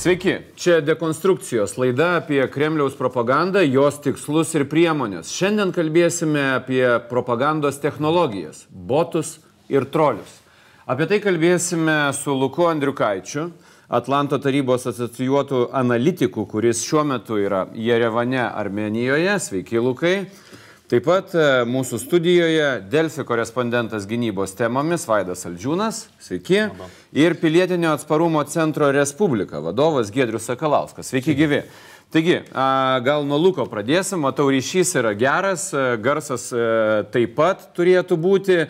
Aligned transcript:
Sveiki, 0.00 0.32
čia 0.56 0.78
dekonstrukcijos 0.80 1.74
laida 1.76 2.14
apie 2.16 2.40
Kremliaus 2.48 2.94
propagandą, 2.96 3.60
jos 3.68 3.98
tikslus 4.00 4.54
ir 4.56 4.62
priemonės. 4.64 5.28
Šiandien 5.36 5.74
kalbėsime 5.76 6.40
apie 6.54 6.86
propagandos 7.10 7.76
technologijas- 7.82 8.62
botus 8.88 9.34
ir 9.68 9.84
trolius. 9.84 10.38
Apie 10.88 11.04
tai 11.04 11.20
kalbėsime 11.20 12.14
su 12.16 12.32
Luku 12.32 12.64
Andriukaičiu, 12.64 13.50
Atlanto 13.90 14.38
tarybos 14.38 14.88
asocijuotų 14.88 15.68
analitikų, 15.70 16.48
kuris 16.48 16.80
šiuo 16.80 17.04
metu 17.04 17.36
yra 17.36 17.66
Jerevane, 17.74 18.40
Armenijoje. 18.56 19.36
Sveiki, 19.36 19.76
Lukai. 19.76 20.26
Taip 20.90 21.04
pat 21.06 21.30
e, 21.38 21.42
mūsų 21.70 22.00
studijoje 22.02 22.64
Delfi 22.90 23.22
korespondentas 23.22 24.08
gynybos 24.10 24.56
temomis 24.58 25.04
Vaidas 25.06 25.46
Aldžiūnas, 25.46 26.00
sveiki, 26.18 26.64
ir 27.14 27.36
Pilietinio 27.38 27.92
atsparumo 27.94 28.42
centro 28.50 28.88
Respublika 28.90 29.60
vadovas 29.62 30.10
Gedrius 30.10 30.50
Sakalauskas, 30.50 31.12
sveiki 31.12 31.36
gyvi. 31.38 31.62
Taigi, 32.10 32.40
gal 33.06 33.22
nuo 33.22 33.38
Luko 33.38 33.68
pradėsim, 33.70 34.18
matau 34.26 34.48
ryšys 34.50 34.96
yra 34.98 35.14
geras, 35.14 35.70
e, 35.70 35.86
garsas 36.02 36.50
e, 36.50 36.66
taip 37.14 37.38
pat 37.38 37.68
turėtų 37.78 38.18
būti. 38.18 38.60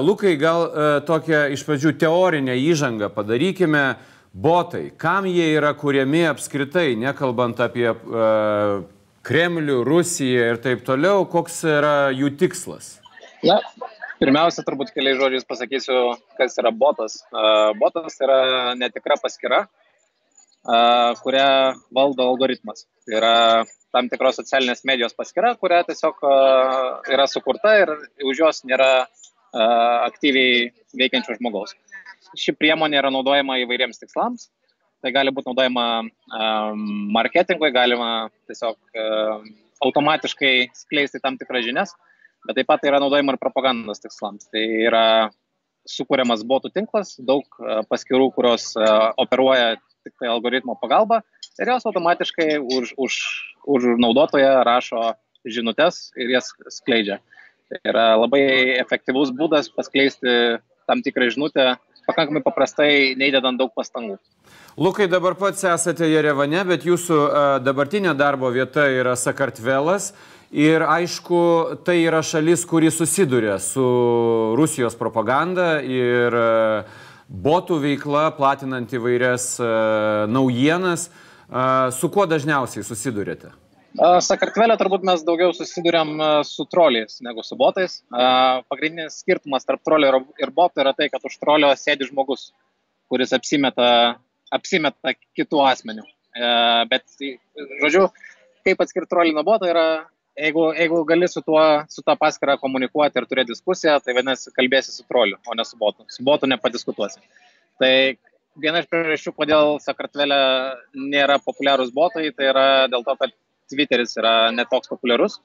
Lukai, 0.00 0.38
gal 0.40 0.62
tokią 1.04 1.50
iš 1.52 1.60
pradžių 1.68 1.98
teorinę 2.00 2.54
įžangą 2.56 3.10
padarykime. 3.12 3.98
Botai, 4.32 4.86
kam 4.96 5.28
jie 5.28 5.50
yra 5.58 5.74
kuriami 5.76 6.24
apskritai, 6.30 6.94
nekalbant 6.96 7.60
apie 7.60 7.90
Kremlių, 9.28 9.82
Rusiją 9.84 10.44
ir 10.54 10.58
taip 10.64 10.80
toliau, 10.86 11.26
koks 11.28 11.58
yra 11.68 12.08
jų 12.16 12.30
tikslas? 12.40 12.94
Na, 13.44 13.58
pirmiausia, 14.22 14.64
turbūt 14.64 14.94
keliais 14.94 15.18
žodžiais 15.20 15.44
pasakysiu, 15.44 15.98
kas 16.38 16.56
yra 16.62 16.72
botas. 16.72 17.18
Botas 17.76 18.16
yra 18.24 18.38
netikra 18.80 19.18
paskira, 19.20 19.66
kurią 21.20 21.50
valdo 21.98 22.24
algoritmas. 22.32 22.86
Tai 23.04 23.18
yra 23.20 23.34
tam 23.92 24.08
tikros 24.08 24.40
socialinės 24.40 24.80
medijos 24.88 25.16
paskira, 25.18 25.52
kuria 25.60 25.82
tiesiog 25.84 26.24
yra 27.12 27.28
sukurta 27.28 27.76
ir 27.82 27.92
už 28.24 28.44
jos 28.46 28.64
nėra 28.64 28.92
aktyviai 30.08 30.70
veikiančio 30.96 31.36
žmogaus. 31.36 31.76
Ši 32.32 32.56
priemonė 32.56 33.02
yra 33.02 33.12
naudojama 33.12 33.60
įvairiems 33.60 34.00
tikslams 34.00 34.48
tai 35.02 35.12
gali 35.14 35.32
būti 35.34 35.50
naudojama 35.50 35.86
um, 36.02 36.84
marketingui, 37.14 37.70
galima 37.74 38.28
tiesiog 38.50 38.76
um, 38.76 39.48
automatiškai 39.84 40.54
skleisti 40.74 41.22
tam 41.22 41.38
tikras 41.38 41.66
žinias, 41.66 41.94
bet 42.46 42.58
taip 42.58 42.70
pat 42.70 42.82
tai 42.82 42.92
yra 42.92 43.02
naudojama 43.02 43.34
ir 43.34 43.42
propagandos 43.42 44.02
tikslams. 44.02 44.50
Tai 44.52 44.64
yra 44.88 45.04
sukūriamas 45.88 46.42
botų 46.44 46.72
tinklas, 46.74 47.14
daug 47.24 47.46
paskirų, 47.88 48.32
kurios 48.36 48.72
uh, 48.76 49.12
operuoja 49.20 49.76
tik 50.04 50.14
tai 50.20 50.30
algoritmo 50.32 50.76
pagalba 50.80 51.22
ir 51.58 51.70
jos 51.72 51.86
automatiškai 51.88 52.58
už, 52.58 52.94
už, 52.96 53.14
už 53.66 53.88
naudotoją 53.98 54.62
rašo 54.66 55.12
žinutės 55.48 56.08
ir 56.18 56.32
jas 56.36 56.52
skleidžia. 56.72 57.18
Tai 57.68 57.80
yra 57.90 58.06
labai 58.16 58.42
efektyvus 58.80 59.32
būdas 59.36 59.68
paskleisti 59.74 60.58
tam 60.88 61.02
tikrą 61.04 61.28
žinutę 61.34 61.74
pakankamai 62.08 62.42
paprastai, 62.44 63.14
neįdedant 63.20 63.60
daug 63.60 63.70
pastangų. 63.76 64.16
Lukai, 64.78 65.08
dabar 65.10 65.34
pats 65.34 65.64
esate 65.66 66.06
Jerevane, 66.06 66.62
bet 66.68 66.86
jūsų 66.86 67.20
dabartinė 67.66 68.14
darbo 68.18 68.50
vieta 68.54 68.86
yra 68.94 69.16
Sakartvelas. 69.18 70.12
Ir 70.48 70.80
aišku, 70.80 71.40
tai 71.84 71.98
yra 72.06 72.22
šalis, 72.24 72.62
kuri 72.64 72.88
susiduria 72.94 73.58
su 73.60 73.84
Rusijos 74.56 74.96
propaganda 74.96 75.82
ir 75.84 76.32
botų 77.28 77.76
veikla, 77.82 78.30
platinant 78.38 78.88
įvairias 78.96 79.58
naujienas. 80.32 81.10
Su 81.98 82.08
kuo 82.14 82.24
dažniausiai 82.30 82.86
susidurėte? 82.86 83.52
Sakartvelė 83.96 84.76
turbūt 84.78 85.04
mes 85.08 85.22
daugiau 85.24 85.54
susidurėm 85.56 86.18
su 86.44 86.66
troliais 86.68 87.22
negu 87.24 87.42
su 87.42 87.56
botais. 87.56 88.02
Pagrindinis 88.12 89.22
skirtumas 89.22 89.64
tarp 89.64 89.80
trolio 89.86 90.24
ir 90.38 90.52
boto 90.54 90.82
yra 90.82 90.92
tai, 90.94 91.08
kad 91.08 91.24
už 91.24 91.38
trolio 91.40 91.72
sėdi 91.74 92.06
žmogus, 92.10 92.50
kuris 93.08 93.32
apsimeta 93.32 94.18
apsimeta 94.54 95.14
kitų 95.36 95.64
asmenių. 95.70 96.04
Bet, 96.90 97.04
žodžiu, 97.82 98.06
kaip 98.66 98.84
atskirti 98.84 99.10
trolį 99.10 99.34
nuo 99.36 99.44
boto 99.46 99.68
yra, 99.68 100.06
jeigu, 100.38 100.68
jeigu 100.76 101.02
gali 101.08 101.28
su 101.30 101.42
tuo, 101.44 101.62
su 101.90 102.04
tą 102.06 102.14
paskirą 102.20 102.58
komunikuoti 102.62 103.20
ir 103.20 103.26
turėti 103.28 103.54
diskusiją, 103.54 103.98
tai 104.04 104.14
vadinasi, 104.16 104.52
kalbėsi 104.56 104.94
su 104.94 105.04
troliu, 105.08 105.40
o 105.48 105.58
ne 105.58 105.66
su 105.68 105.78
botu. 105.80 106.06
Su 106.12 106.24
botu 106.26 106.48
nepadiskutuosi. 106.50 107.20
Tai 107.82 107.92
viena 108.58 108.82
iš 108.82 108.88
priežasčių, 108.90 109.34
kodėl 109.36 109.76
Sakartvelė 109.82 110.40
nėra 110.94 111.38
populiarūs 111.42 111.92
botai, 111.94 112.30
tai 112.36 112.50
yra 112.52 112.66
dėl 112.92 113.04
to, 113.06 113.16
kad 113.20 113.34
Twitteris 113.70 114.16
yra 114.20 114.34
netoks 114.54 114.90
populiarus 114.90 115.38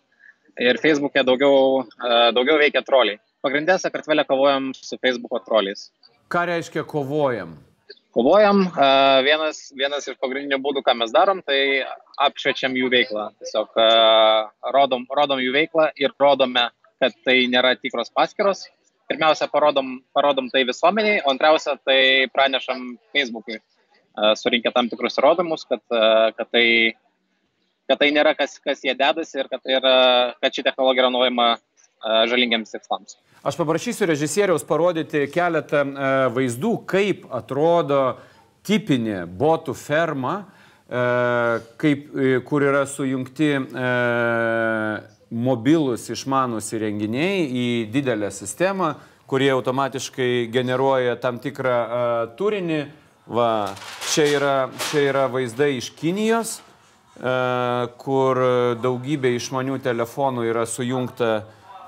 ir 0.62 0.78
Facebook'e 0.82 1.26
daugiau, 1.26 1.84
e, 1.84 2.16
daugiau 2.38 2.58
veikia 2.62 2.84
troliai. 2.86 3.22
Pagrindė 3.44 3.80
Sakartvelė 3.82 4.26
kovojam 4.30 4.72
su 4.78 5.00
Facebook'o 5.02 5.42
troliais. 5.46 5.90
Ką 6.32 6.48
reiškia 6.50 6.86
kovojam? 6.88 7.58
kovojam. 8.14 8.68
Vienas, 9.26 9.72
vienas 9.78 10.08
iš 10.08 10.18
pagrindinių 10.22 10.60
būdų, 10.62 10.84
ką 10.86 10.96
mes 11.00 11.12
darom, 11.14 11.42
tai 11.46 11.84
apšviečiam 12.22 12.76
jų 12.78 12.92
veiklą. 12.94 13.28
Tiesiog 13.42 13.78
rodom, 14.76 15.08
rodom 15.10 15.42
jų 15.42 15.54
veiklą 15.56 15.90
ir 16.00 16.14
rodome, 16.22 16.70
kad 17.02 17.16
tai 17.26 17.44
nėra 17.52 17.74
tikros 17.80 18.14
paskiros. 18.14 18.68
Pirmiausia, 19.10 19.50
parodom, 19.52 19.98
parodom 20.16 20.48
tai 20.54 20.64
visuomeniai, 20.70 21.22
o 21.26 21.34
antriausia, 21.34 21.76
tai 21.84 22.30
pranešam 22.34 22.94
Facebook'ui, 23.14 23.60
surinkę 24.40 24.72
tam 24.74 24.88
tikrus 24.90 25.20
įrodymus, 25.20 25.66
kad, 25.68 25.84
kad, 26.38 26.48
tai, 26.54 26.94
kad 27.90 28.00
tai 28.00 28.12
nėra 28.16 28.34
kas, 28.38 28.58
kas 28.64 28.84
jie 28.86 28.96
dedasi 28.98 29.42
ir 29.42 29.52
kad, 29.52 29.62
tai 29.64 29.78
yra, 29.80 29.98
kad 30.42 30.56
ši 30.56 30.66
technologija 30.70 31.06
yra 31.06 31.14
naudojama 31.14 31.54
žalingiams 32.30 32.74
tikslams. 32.74 33.18
Aš 33.44 33.58
paprašysiu 33.60 34.08
režisieriaus 34.08 34.64
parodyti 34.64 35.26
keletą 35.28 35.82
e, 35.84 36.12
vaizdų, 36.32 36.70
kaip 36.88 37.26
atrodo 37.28 38.16
tipinė 38.64 39.26
botų 39.28 39.76
ferma, 39.76 40.36
e, 40.88 41.02
kaip, 41.82 42.06
e, 42.16 42.38
kur 42.48 42.64
yra 42.64 42.86
sujungti 42.88 43.50
mobilus 45.34 46.08
išmanus 46.14 46.72
įrenginiai 46.78 47.44
į 47.44 47.68
didelę 47.92 48.30
sistemą, 48.32 48.94
kurie 49.28 49.50
automatiškai 49.52 50.48
generuoja 50.54 51.18
tam 51.20 51.42
tikrą 51.44 51.78
turinį. 52.40 52.84
Va, 53.28 53.74
čia 54.12 54.30
yra, 54.38 54.56
čia 54.92 55.04
yra 55.10 55.28
vaizdai 55.32 55.74
iš 55.82 55.92
Kinijos, 56.00 56.62
kur 57.14 58.40
daugybė 58.82 59.36
išmanių 59.38 59.78
telefonų 59.86 60.48
yra 60.50 60.66
sujungta 60.66 61.44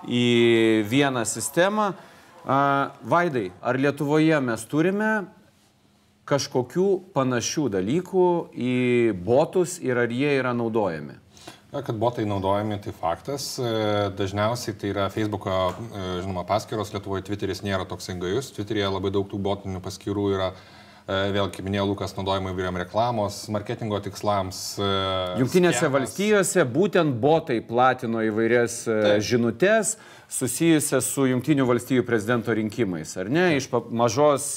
į 0.05 0.85
vieną 0.85 1.25
sistemą. 1.25 1.93
Vaidai, 2.45 3.49
ar 3.61 3.79
Lietuvoje 3.81 4.37
mes 4.45 4.65
turime 4.69 5.11
kažkokių 6.29 6.87
panašių 7.13 7.67
dalykų 7.77 8.25
į 8.53 8.73
botus 9.25 9.77
ir 9.81 9.97
ar 10.01 10.13
jie 10.13 10.35
yra 10.39 10.53
naudojami? 10.57 11.17
Na, 11.73 11.81
kad 11.83 11.97
botai 11.99 12.23
naudojami, 12.23 12.77
tai 12.79 12.93
faktas. 12.95 13.57
E, 13.59 13.69
dažniausiai 14.15 14.77
tai 14.79 14.93
yra 14.93 15.09
Facebook'o, 15.11 15.73
e, 15.75 16.03
žinoma, 16.23 16.45
paskyros, 16.47 16.93
Lietuvoje 16.95 17.25
Twitteris 17.27 17.65
nėra 17.65 17.83
toks 17.89 18.07
gajus. 18.21 18.53
Twitter'e 18.55 18.87
labai 18.87 19.11
daug 19.11 19.27
tų 19.27 19.41
botinių 19.43 19.81
paskyrų 19.83 20.29
yra 20.37 20.53
E, 20.53 20.74
vėl, 21.05 21.49
kaip 21.53 21.65
minėjo 21.67 21.85
Lukas, 21.91 22.15
naudojama 22.17 22.49
įvairiam 22.49 22.79
reklamos, 22.81 23.43
marketingo 23.53 23.99
tikslams. 24.01 24.61
E, 24.81 24.89
Junktinėse 25.41 25.83
schemas. 25.83 25.93
valstijose 25.99 26.65
būtent 26.65 27.19
botai 27.21 27.59
platino 27.65 28.23
įvairias 28.25 28.79
e, 28.87 28.95
Taip. 29.05 29.25
žinutės 29.27 29.95
susijusias 30.35 31.05
su 31.05 31.27
Junktinių 31.29 31.67
valstijų 31.69 32.05
prezidento 32.07 32.53
rinkimais, 32.57 33.11
ar 33.21 33.29
ne? 33.29 33.51
Iš 33.59 33.69
mažos 33.93 34.47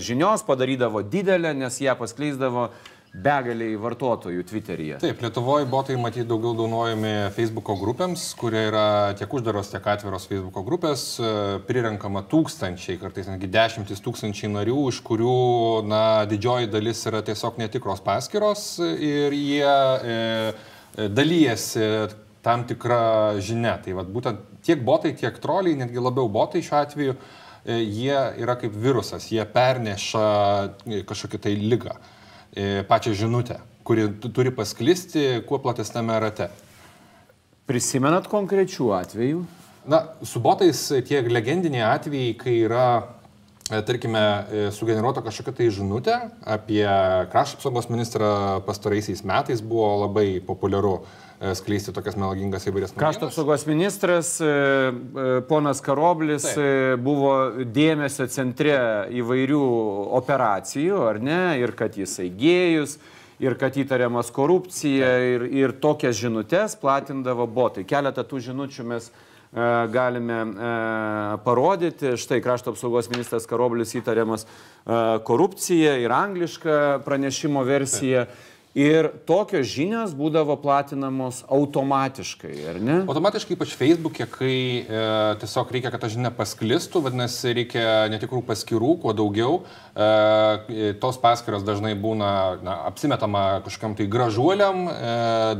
žinios 0.00 0.46
padarydavo 0.48 1.04
didelę, 1.04 1.52
nes 1.52 1.76
ją 1.84 1.92
paskleisdavo 2.00 2.70
begaliai 3.22 3.76
vartotojų 3.80 4.44
Twitteryje. 4.48 4.98
Taip, 5.02 5.22
Lietuvoje 5.22 5.66
botai 5.70 5.96
matyti 6.00 6.26
daugiau 6.28 6.54
naudojami 6.56 7.30
Facebook'o 7.34 7.76
grupėms, 7.80 8.24
kurie 8.38 8.66
yra 8.68 8.84
tiek 9.18 9.32
uždaros, 9.34 9.70
tiek 9.72 9.88
atviros 9.90 10.28
Facebook'o 10.30 10.62
grupės, 10.66 11.04
e, 11.18 11.32
prirenkama 11.68 12.22
tūkstančiai, 12.30 12.98
kartais 13.00 13.30
netgi 13.30 13.50
dešimtis 13.54 14.02
tūkstančiai 14.04 14.52
narių, 14.54 14.78
iš 14.92 15.00
kurių 15.06 15.38
na, 15.88 16.02
didžioji 16.30 16.70
dalis 16.72 17.02
yra 17.10 17.22
tiesiog 17.26 17.58
netikros 17.62 18.04
paskiros 18.04 18.68
ir 18.84 19.34
jie 19.34 19.64
e, 19.64 20.18
e 20.98 21.08
dalyjasi 21.08 21.88
tam 22.42 22.64
tikrą 22.68 23.40
žinę. 23.44 23.74
Tai 23.84 23.98
vat, 23.98 24.12
būtent 24.14 24.46
tiek 24.64 24.84
botai, 24.84 25.14
tiek 25.18 25.42
troliai, 25.42 25.78
netgi 25.82 26.02
labiau 26.02 26.30
botai 26.32 26.62
šiuo 26.64 26.78
atveju, 26.82 27.16
e, 27.64 27.80
jie 27.82 28.20
yra 28.44 28.54
kaip 28.60 28.78
virusas, 28.78 29.26
jie 29.32 29.42
perneša 29.42 30.28
kažkokią 31.08 31.42
tai 31.48 31.58
lygą. 31.58 31.98
Pačią 32.88 33.12
žinutę, 33.14 33.60
kuri 33.86 34.08
turi 34.34 34.50
pasklisti 34.54 35.44
kuo 35.46 35.60
platesnėme 35.62 36.16
rate. 36.24 36.48
Prisimenat 37.68 38.26
konkrečių 38.32 38.88
atvejų? 38.96 39.44
Na, 39.88 40.02
su 40.26 40.40
botais 40.42 40.80
tie 41.08 41.20
legendiniai 41.24 41.84
atvejai, 41.86 42.32
kai 42.40 42.54
yra 42.66 42.86
e, 43.70 43.78
tarkime, 43.86 44.20
e, 44.20 44.64
sugeneruota 44.74 45.22
kažkokia 45.24 45.54
tai 45.60 45.68
žinutė 45.72 46.16
apie 46.44 46.84
krašto 47.32 47.60
apsaugos 47.60 47.88
ministrą 47.92 48.30
pastaraisiais 48.66 49.22
metais 49.24 49.62
buvo 49.64 49.88
labai 50.02 50.26
populiaru 50.44 50.96
e, 50.98 51.27
skleisti 51.58 51.92
tokias 51.94 52.16
melagingas 52.18 52.66
įvairias. 52.66 52.94
Krašto 52.98 53.28
apsaugos 53.28 53.66
ministras, 53.68 54.32
ponas 55.48 55.82
Karoblis, 55.84 56.48
Taip. 56.50 57.04
buvo 57.04 57.34
dėmesio 57.62 58.26
centre 58.32 58.78
įvairių 59.20 59.62
operacijų, 60.18 60.98
ar 61.12 61.22
ne, 61.22 61.40
ir 61.62 61.76
kad 61.78 61.94
jisai 61.98 62.26
gėjus, 62.34 62.98
ir 63.38 63.54
kad 63.60 63.78
įtariamas 63.78 64.32
korupcija, 64.34 65.14
ir, 65.36 65.46
ir 65.54 65.78
tokias 65.78 66.18
žinutės 66.18 66.74
platindavo 66.80 67.46
botai. 67.46 67.86
Keletą 67.86 68.26
tų 68.26 68.42
žinučių 68.50 68.90
mes 68.90 69.10
E, 69.52 69.86
galime 69.88 70.34
e, 70.34 71.36
parodyti. 71.44 72.16
Štai 72.20 72.42
krašto 72.44 72.74
apsaugos 72.74 73.08
ministras 73.08 73.48
Karoblis 73.48 73.94
įtariamas 73.96 74.44
e, 74.44 74.48
korupcija 75.24 75.94
ir 76.02 76.12
angliška 76.12 77.00
pranešimo 77.06 77.64
versija. 77.64 78.26
Taip. 78.28 78.44
Ir 78.76 79.06
tokios 79.24 79.64
žinios 79.72 80.10
būdavo 80.12 80.52
platinamos 80.60 81.40
automatiškai, 81.48 82.52
ar 82.68 82.76
ne? 82.84 82.96
Automatiškai, 83.08 83.56
ypač 83.56 83.72
Facebook'e, 83.78 84.26
kai 84.28 84.56
e, 84.84 85.04
tiesiog 85.40 85.72
reikia, 85.72 85.92
kad 85.94 86.02
ta 86.04 86.10
žinia 86.12 86.28
pasklistų, 86.36 87.00
vadinasi, 87.06 87.54
reikia 87.56 87.86
netikrų 88.12 88.42
paskirų, 88.50 88.98
kuo 89.00 89.14
daugiau. 89.16 89.62
E, 89.96 90.92
tos 91.00 91.16
paskiros 91.22 91.64
dažnai 91.64 91.94
būna 91.96 92.30
na, 92.60 92.76
apsimetama 92.90 93.62
kažkam 93.64 93.96
tai 93.96 94.04
gražuoliam, 94.10 94.84
e, 94.92 95.14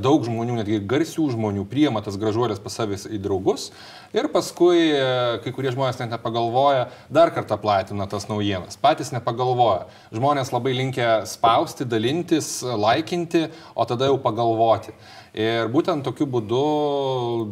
daug 0.05 0.29
žmonių, 0.29 0.61
netgi 0.61 0.83
garsių 0.85 1.31
žmonių, 1.33 1.65
priema 1.71 2.05
tas 2.05 2.21
gražuolės 2.21 2.61
pas 2.61 2.77
savęs 2.77 3.09
į 3.09 3.23
draugus. 3.25 3.71
Ir 4.17 4.25
paskui 4.33 4.87
e, 4.89 5.01
kai 5.45 5.51
kurie 5.53 5.69
žmonės 5.75 5.99
net 6.01 6.15
nepagalvoja, 6.15 6.87
dar 7.13 7.29
kartą 7.37 7.59
platina 7.61 8.07
tas 8.09 8.25
naujienas. 8.31 8.79
Patys 8.81 9.13
nepagalvoja. 9.13 9.85
Žmonės 10.17 10.49
labai 10.55 10.73
linkia 10.79 11.27
spausti, 11.29 11.85
dalintis, 11.85 12.63
laikinti, 12.65 13.51
o 13.77 13.85
tada 13.85 14.09
jau 14.09 14.17
pagalvoti. 14.25 14.97
Ir 15.37 15.69
būtent 15.69 16.09
tokiu 16.09 16.25
būdu 16.25 16.63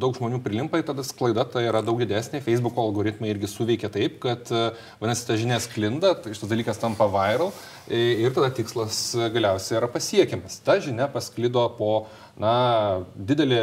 daug 0.00 0.17
žmonių 0.17 0.41
prilimpa 0.41 0.81
į 0.81 0.88
tada 0.88 1.05
sklaida, 1.05 1.44
tai 1.44 1.67
yra 1.69 1.85
daug 1.85 2.00
didesnė, 2.00 2.41
Facebook 2.41 2.81
algoritmai 2.81 3.35
irgi 3.35 3.52
suveikia 3.52 3.93
taip, 3.93 4.17
kad, 4.25 4.49
vadinasi, 4.97 5.29
ta 5.29 5.37
žinia 5.37 5.61
sklinda, 5.61 6.17
tai 6.17 6.32
šitas 6.32 6.50
dalykas 6.50 6.81
tampa 6.81 7.05
viral 7.12 7.52
ir 7.93 8.32
tada 8.32 8.49
tikslas 8.56 9.12
galiausiai 9.37 9.82
yra 9.82 9.93
pasiekiamas. 9.93 10.62
Ta 10.64 10.81
žinia 10.81 11.12
pasklido 11.12 11.69
po, 11.76 12.06
na, 12.41 13.05
didelį 13.14 13.61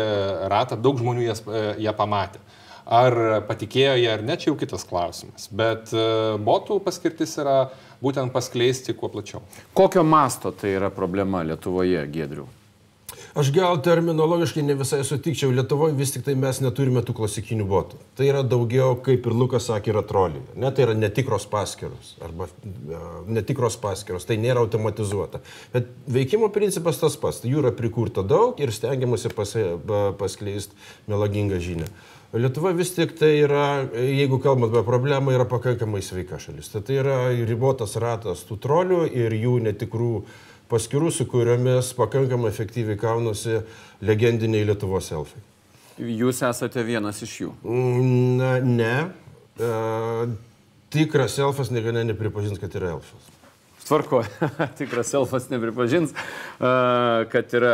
ratą, 0.54 0.78
daug 0.78 1.02
žmonių 1.02 1.32
jas, 1.32 1.42
ją 1.82 1.98
pamatė. 1.98 2.40
Ar 2.86 3.16
patikėjo 3.48 3.96
jie 4.02 4.10
ar 4.12 4.26
ne, 4.26 4.36
čia 4.40 4.52
jau 4.52 4.58
kitas 4.60 4.84
klausimas. 4.88 5.48
Bet 5.52 5.94
botų 6.44 6.82
paskirtis 6.84 7.38
yra 7.40 7.70
būtent 8.04 8.34
paskleisti 8.36 8.96
kuo 8.98 9.08
plačiau. 9.14 9.40
Kokio 9.78 10.04
masto 10.04 10.52
tai 10.52 10.76
yra 10.76 10.92
problema 10.92 11.46
Lietuvoje, 11.48 12.04
Gedriu? 12.12 12.50
Aš 13.34 13.50
gal 13.54 13.80
terminologiškai 13.82 14.62
ne 14.62 14.76
visai 14.78 15.00
sutikčiau, 15.06 15.50
Lietuvoje 15.58 15.96
vis 15.98 16.12
tik 16.14 16.22
tai 16.26 16.36
mes 16.38 16.60
neturime 16.62 17.02
tų 17.06 17.16
klasikinių 17.18 17.66
botų. 17.66 17.98
Tai 18.18 18.28
yra 18.30 18.44
daugiau, 18.46 18.94
kaip 19.06 19.26
ir 19.26 19.34
Lukas 19.38 19.70
sakė, 19.72 19.90
yra 19.94 20.04
troliai. 20.06 20.44
Ne, 20.54 20.70
tai 20.70 20.86
yra 20.86 20.94
netikros 20.98 21.48
paskiros. 21.50 22.14
Arba 22.22 22.46
netikros 23.26 23.80
paskiros, 23.82 24.28
tai 24.30 24.38
nėra 24.42 24.62
automatizuota. 24.62 25.42
Bet 25.74 25.90
veikimo 26.14 26.52
principas 26.54 27.02
tas 27.02 27.18
pats. 27.18 27.42
Jų 27.42 27.64
yra 27.64 27.74
prikurta 27.74 28.22
daug 28.22 28.62
ir 28.62 28.74
stengiamasi 28.74 29.34
pas, 29.34 29.56
paskleisti 30.22 30.78
melagingą 31.10 31.62
žinią. 31.64 31.90
Lietuva 32.34 32.72
vis 32.74 32.90
tik 32.96 33.12
tai 33.14 33.36
yra, 33.44 33.84
jeigu 33.94 34.40
kalbant 34.42 34.72
apie 34.74 34.82
problemą, 34.88 35.36
yra 35.36 35.46
pakankamai 35.46 36.02
sveika 36.02 36.40
šalis. 36.42 36.72
Tai, 36.74 36.82
tai 36.82 36.98
yra 36.98 37.18
ribotas 37.46 37.94
ratas 38.02 38.42
tų 38.48 38.58
trolių 38.64 39.04
ir 39.14 39.36
jų 39.38 39.60
netikrų 39.68 40.14
paskirų, 40.72 41.12
su 41.14 41.28
kuriomis 41.30 41.92
pakankamai 41.94 42.50
efektyviai 42.50 42.98
kaunasi 42.98 43.60
legendiniai 44.02 44.66
Lietuvos 44.66 45.12
elfai. 45.14 45.44
Jūs 46.02 46.42
esate 46.48 46.82
vienas 46.88 47.22
iš 47.22 47.36
jų? 47.44 47.52
Na, 48.40 48.56
ne. 48.66 48.96
E, 49.62 49.70
tikras 50.94 51.38
elfas 51.38 51.70
niekada 51.70 52.02
nepripažins, 52.08 52.58
kad 52.58 52.74
yra 52.82 52.96
elfas. 52.96 53.33
Tvarko, 53.88 54.24
tikras 54.80 55.14
elfas 55.14 55.50
nepripažins, 55.52 56.14
kad 56.60 57.56
yra 57.58 57.74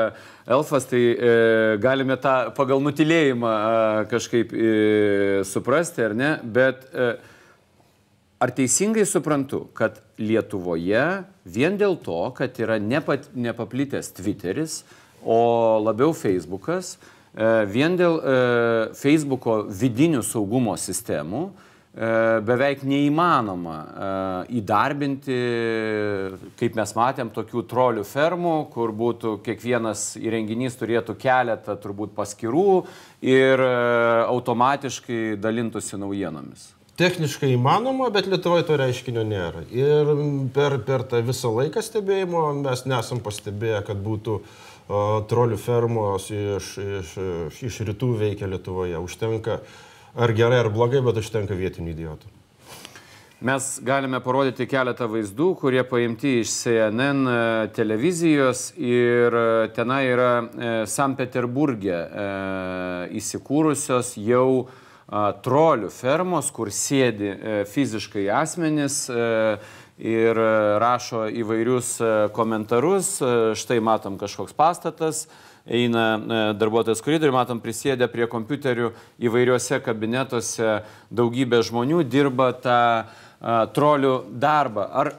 elfas, 0.50 0.88
tai 0.90 1.02
e, 1.14 1.34
galime 1.82 2.18
tą 2.18 2.50
pagal 2.58 2.82
nutilėjimą 2.82 3.52
kažkaip 4.10 4.54
e, 4.54 4.72
suprasti, 5.46 6.02
ar 6.08 6.16
ne, 6.18 6.32
bet 6.42 6.88
e, 6.90 7.12
ar 8.42 8.54
teisingai 8.58 9.06
suprantu, 9.06 9.68
kad 9.78 10.02
Lietuvoje 10.20 11.06
vien 11.46 11.78
dėl 11.80 12.00
to, 12.02 12.20
kad 12.38 12.58
yra 12.60 12.80
nepat, 12.82 13.30
nepaplitęs 13.38 14.12
Twitteris, 14.18 14.82
o 15.22 15.40
labiau 15.84 16.14
Facebookas, 16.16 16.98
vien 17.70 17.98
dėl 18.00 18.16
Facebooko 18.98 19.58
vidinių 19.68 20.22
saugumo 20.26 20.74
sistemų, 20.80 21.42
E, 21.52 21.69
beveik 22.00 22.86
neįmanoma 22.88 23.76
e, 23.76 24.10
įdarbinti, 24.62 25.38
kaip 26.60 26.78
mes 26.80 26.94
matėm, 26.96 27.32
tokių 27.36 27.64
trolių 27.68 28.06
fermų, 28.08 28.56
kur 28.72 28.94
būtų 28.96 29.34
kiekvienas 29.44 30.14
įrenginys 30.22 30.80
turėtų 30.80 31.18
keletą 31.20 31.76
turbūt 31.82 32.14
paskirų 32.16 32.84
ir 33.26 33.66
e, 33.66 33.74
automatiškai 34.30 35.36
dalintųsi 35.44 36.00
naujienomis. 36.00 36.70
Techniškai 37.00 37.52
įmanoma, 37.56 38.10
bet 38.12 38.28
Lietuvoje 38.32 38.66
to 38.68 38.80
reiškinio 38.80 39.26
nėra. 39.28 39.66
Ir 39.72 40.10
per, 40.56 40.78
per 40.88 41.04
tą 41.08 41.22
visą 41.24 41.52
laiką 41.56 41.84
stebėjimo 41.84 42.50
mes 42.60 42.84
nesam 42.92 43.22
pastebėję, 43.24 43.80
kad 43.88 44.02
būtų 44.04 44.36
uh, 44.40 45.22
trolių 45.32 45.60
fermos 45.64 46.28
iš, 46.36 46.74
iš, 47.00 47.14
iš 47.70 47.80
rytų 47.88 48.12
veikia 48.20 48.52
Lietuvoje. 48.52 49.00
Užtenka 49.00 49.62
uh, 49.62 49.78
ar 50.16 50.34
gerai 50.38 50.64
ar 50.64 50.70
blogai, 50.74 51.02
bet 51.06 51.22
užtenka 51.22 51.58
vietinių 51.58 51.94
idiotų. 51.96 52.36
Mes 53.40 53.80
galime 53.88 54.20
parodyti 54.20 54.66
keletą 54.68 55.06
vaizdų, 55.08 55.54
kurie 55.62 55.80
paimti 55.88 56.42
iš 56.42 56.52
CNN 56.58 57.22
e, 57.24 57.36
televizijos 57.72 58.66
ir 58.76 59.32
e, 59.32 59.44
tenai 59.72 60.02
yra 60.12 60.32
e, 60.44 60.72
San 60.92 61.16
Peterburgė 61.16 62.02
įsikūrusios 63.16 64.18
jau 64.20 64.68
trolių 65.48 65.88
fermos, 65.90 66.52
kur 66.52 66.68
sėdi 66.68 67.32
fiziškai 67.72 68.28
asmenys 68.42 69.06
ir 70.00 70.40
rašo 70.80 71.28
įvairius 71.28 71.98
komentarus. 72.36 73.18
Štai 73.60 73.80
matom 73.84 74.18
kažkoks 74.22 74.56
pastatas 74.56 75.28
eina 75.70 76.04
e, 76.18 76.42
darbuotojas 76.58 77.02
koridorių, 77.06 77.34
matom 77.36 77.62
prisėdę 77.64 78.10
prie 78.12 78.28
kompiuterių 78.30 78.92
įvairiuose 79.28 79.80
kabinetuose 79.86 80.80
daugybė 81.14 81.62
žmonių 81.68 82.04
dirba 82.10 82.52
tą 82.58 82.80
a, 82.80 83.66
trolių 83.76 84.16
darbą. 84.42 84.88
Ar 84.90 85.14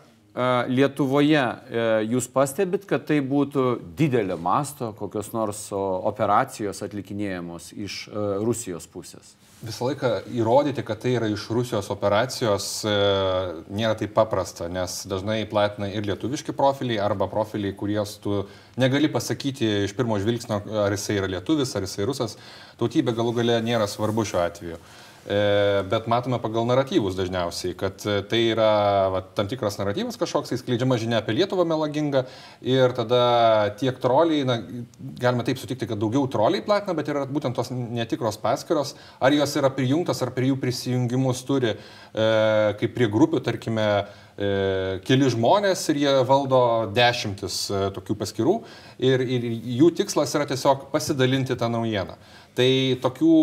Lietuvoje 0.70 1.40
e, 1.42 1.84
jūs 2.06 2.28
pastebit, 2.30 2.84
kad 2.86 3.02
tai 3.08 3.18
būtų 3.18 3.64
didelio 3.98 4.36
masto 4.38 4.92
kokios 4.98 5.32
nors 5.34 5.64
operacijos 5.74 6.84
atlikinėjamos 6.86 7.72
iš 7.74 8.04
a, 8.06 8.26
Rusijos 8.44 8.86
pusės? 8.86 9.34
visą 9.60 9.90
laiką 9.90 10.10
įrodyti, 10.32 10.82
kad 10.86 11.02
tai 11.02 11.12
yra 11.18 11.28
iš 11.28 11.44
Rusijos 11.52 11.90
operacijos 11.92 12.68
e, 12.88 12.94
nėra 13.68 13.96
taip 13.98 14.14
paprasta, 14.16 14.70
nes 14.72 15.02
dažnai 15.10 15.42
platina 15.50 15.90
ir 15.92 16.06
lietuviški 16.08 16.54
profiliai 16.56 17.00
arba 17.04 17.28
profiliai, 17.30 17.76
kuriuos 17.76 18.16
tu 18.24 18.40
negali 18.80 19.10
pasakyti 19.12 19.68
iš 19.84 19.94
pirmo 19.98 20.16
žvilgsnio, 20.22 20.62
ar 20.86 20.96
jisai 20.96 21.18
yra 21.20 21.28
lietuvis, 21.36 21.74
ar 21.76 21.84
jisai 21.84 22.08
rusas. 22.08 22.38
Tautybė 22.80 23.14
galų 23.16 23.36
gale 23.42 23.60
nėra 23.66 23.88
svarbu 23.90 24.24
šiuo 24.30 24.40
atveju. 24.46 24.80
E, 25.28 25.82
bet 25.84 26.06
matome 26.08 26.38
pagal 26.40 26.64
naratyvus 26.64 27.12
dažniausiai, 27.18 27.74
kad 27.76 28.00
e, 28.08 28.22
tai 28.24 28.38
yra 28.54 28.70
va, 29.12 29.20
tam 29.36 29.50
tikras 29.50 29.76
naratyvas 29.76 30.16
kažkoks, 30.16 30.48
tai 30.48 30.56
skleidžiama 30.56 30.96
žinia 30.96 31.18
apie 31.20 31.34
Lietuvą 31.36 31.66
melagingą 31.68 32.22
ir 32.64 32.94
tada 32.96 33.20
tiek 33.76 34.00
troliai, 34.00 34.46
na, 34.48 34.56
galima 35.20 35.44
taip 35.44 35.60
sutikti, 35.60 35.90
kad 35.90 36.00
daugiau 36.00 36.24
troliai 36.32 36.64
platina, 36.64 36.96
bet 36.96 37.12
yra 37.12 37.26
būtent 37.28 37.58
tos 37.58 37.68
netikros 37.70 38.40
paskiros, 38.40 38.94
ar 39.20 39.36
jos 39.36 39.58
yra 39.60 39.68
prijungtas, 39.76 40.24
ar 40.24 40.32
prie 40.32 40.48
jų 40.54 40.56
prisijungimus 40.64 41.44
turi, 41.44 41.76
e, 41.76 42.32
kaip 42.80 42.96
prie 42.96 43.12
grupių, 43.12 43.44
tarkime, 43.44 43.88
e, 44.40 44.50
keli 45.04 45.28
žmonės 45.36 45.84
ir 45.92 46.00
jie 46.06 46.18
valdo 46.24 46.64
dešimtis 46.96 47.66
tokių 47.92 48.16
paskirų 48.24 48.60
ir, 48.96 49.20
ir 49.20 49.48
jų 49.84 49.92
tikslas 50.00 50.32
yra 50.32 50.48
tiesiog 50.48 50.88
pasidalinti 50.96 51.60
tą 51.60 51.68
naujieną. 51.68 52.16
Tai 52.58 52.70
tokių 53.02 53.34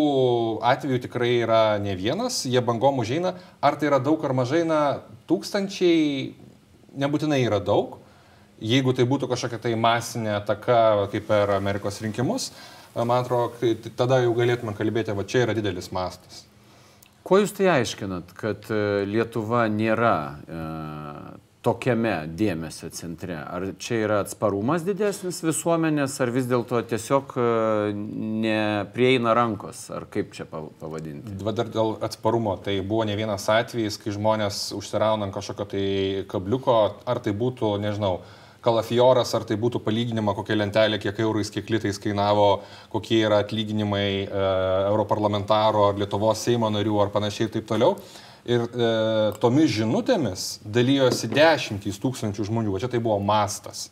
atvejų 0.68 0.98
tikrai 1.06 1.30
yra 1.42 1.62
ne 1.80 1.94
vienas, 1.98 2.42
jie 2.46 2.60
bangom 2.64 3.00
užeina. 3.02 3.34
Ar 3.64 3.78
tai 3.80 3.88
yra 3.88 4.00
daug 4.02 4.22
ar 4.24 4.34
mažai, 4.36 4.64
na, 4.68 5.00
tūkstančiai 5.30 6.34
nebūtinai 6.98 7.40
yra 7.46 7.60
daug. 7.64 7.96
Jeigu 8.58 8.92
tai 8.92 9.06
būtų 9.08 9.30
kažkokia 9.30 9.60
tai 9.62 9.72
masinė 9.78 10.34
ataka, 10.40 11.08
kaip 11.12 11.28
per 11.30 11.54
Amerikos 11.54 12.00
rinkimus, 12.02 12.50
man 12.96 13.20
atrodo, 13.20 13.72
tada 13.96 14.18
jau 14.24 14.34
galėtume 14.34 14.74
kalbėti, 14.74 15.14
va 15.14 15.24
čia 15.24 15.44
yra 15.46 15.54
didelis 15.54 15.92
mastas. 15.94 16.42
Kuo 17.28 17.38
jūs 17.42 17.52
tai 17.54 17.68
aiškinat, 17.70 18.32
kad 18.38 18.66
e, 18.72 19.04
Lietuva 19.04 19.66
nėra 19.68 20.14
e, 20.48 20.60
tokiame 21.68 22.14
dėmesio 22.38 22.88
centre? 22.94 23.36
Ar 23.36 23.66
čia 23.82 24.00
yra 24.06 24.22
atsparumas 24.24 24.84
didesnis 24.86 25.42
visuomenės, 25.44 26.16
ar 26.24 26.32
vis 26.32 26.48
dėlto 26.48 26.80
tiesiog 26.88 27.34
e, 27.36 27.46
neprieina 28.46 29.34
rankos, 29.36 29.84
ar 29.94 30.08
kaip 30.12 30.32
čia 30.36 30.48
pavadinti? 30.48 31.36
Dar 31.44 31.68
dėl 31.68 31.96
atsparumo, 32.04 32.56
tai 32.64 32.78
buvo 32.80 33.04
ne 33.08 33.16
vienas 33.18 33.48
atvejis, 33.52 34.00
kai 34.00 34.16
žmonės 34.16 34.68
užsirauna 34.78 35.28
ant 35.28 35.36
kažkokio 35.36 35.68
tai 35.74 35.86
kabliuko, 36.30 36.78
ar 37.08 37.20
tai 37.24 37.34
būtų, 37.36 37.74
nežinau, 37.84 38.18
kalafioras, 38.64 39.32
ar 39.36 39.44
tai 39.48 39.58
būtų 39.60 39.80
palyginima, 39.84 40.34
kokia 40.36 40.56
lentelė, 40.58 40.98
kiek 41.02 41.20
eurais, 41.22 41.50
kiek 41.54 41.68
litais 41.70 42.00
kainavo, 42.02 42.62
kokie 42.92 43.20
yra 43.26 43.42
atlyginimai 43.44 44.08
e, 44.24 44.46
europarlamentaro 44.88 45.90
ar 45.90 46.00
Lietuvos 46.00 46.42
Seimo 46.48 46.70
narių 46.72 47.04
ar 47.04 47.12
panašiai 47.14 47.48
ir 47.48 47.54
taip 47.58 47.68
toliau. 47.70 47.98
Ir 48.46 48.62
e, 48.68 48.92
tomis 49.42 49.72
žinutėmis 49.74 50.46
dalyjosi 50.64 51.30
dešimtys 51.32 51.98
tūkstančių 52.02 52.46
žmonių, 52.48 52.74
va 52.74 52.82
čia 52.82 52.90
tai 52.92 53.00
buvo 53.02 53.18
mastas. 53.22 53.88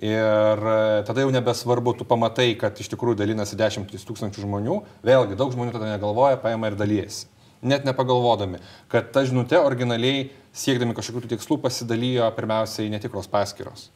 Ir 0.00 0.62
e, 0.72 1.02
tada 1.08 1.24
jau 1.24 1.32
nebesvarbu, 1.34 1.96
tu 1.98 2.06
pamatai, 2.08 2.54
kad 2.60 2.78
iš 2.80 2.88
tikrųjų 2.94 3.18
dalinasi 3.20 3.58
dešimtys 3.60 4.06
tūkstančių 4.08 4.46
žmonių, 4.46 4.80
vėlgi 5.04 5.36
daug 5.36 5.52
žmonių 5.52 5.74
tada 5.74 5.90
negalvoja, 5.90 6.40
paima 6.40 6.70
ir 6.70 6.78
dalyjasi. 6.80 7.26
Net 7.60 7.84
nepagalvodami, 7.84 8.62
kad 8.88 9.10
ta 9.12 9.26
žinutė 9.28 9.58
originaliai 9.60 10.30
siekdami 10.56 10.96
kažkokių 10.96 11.34
tikslų 11.34 11.58
pasidalijo 11.60 12.30
pirmiausiai 12.36 12.88
netikros 12.88 13.28
paskiros. 13.28 13.90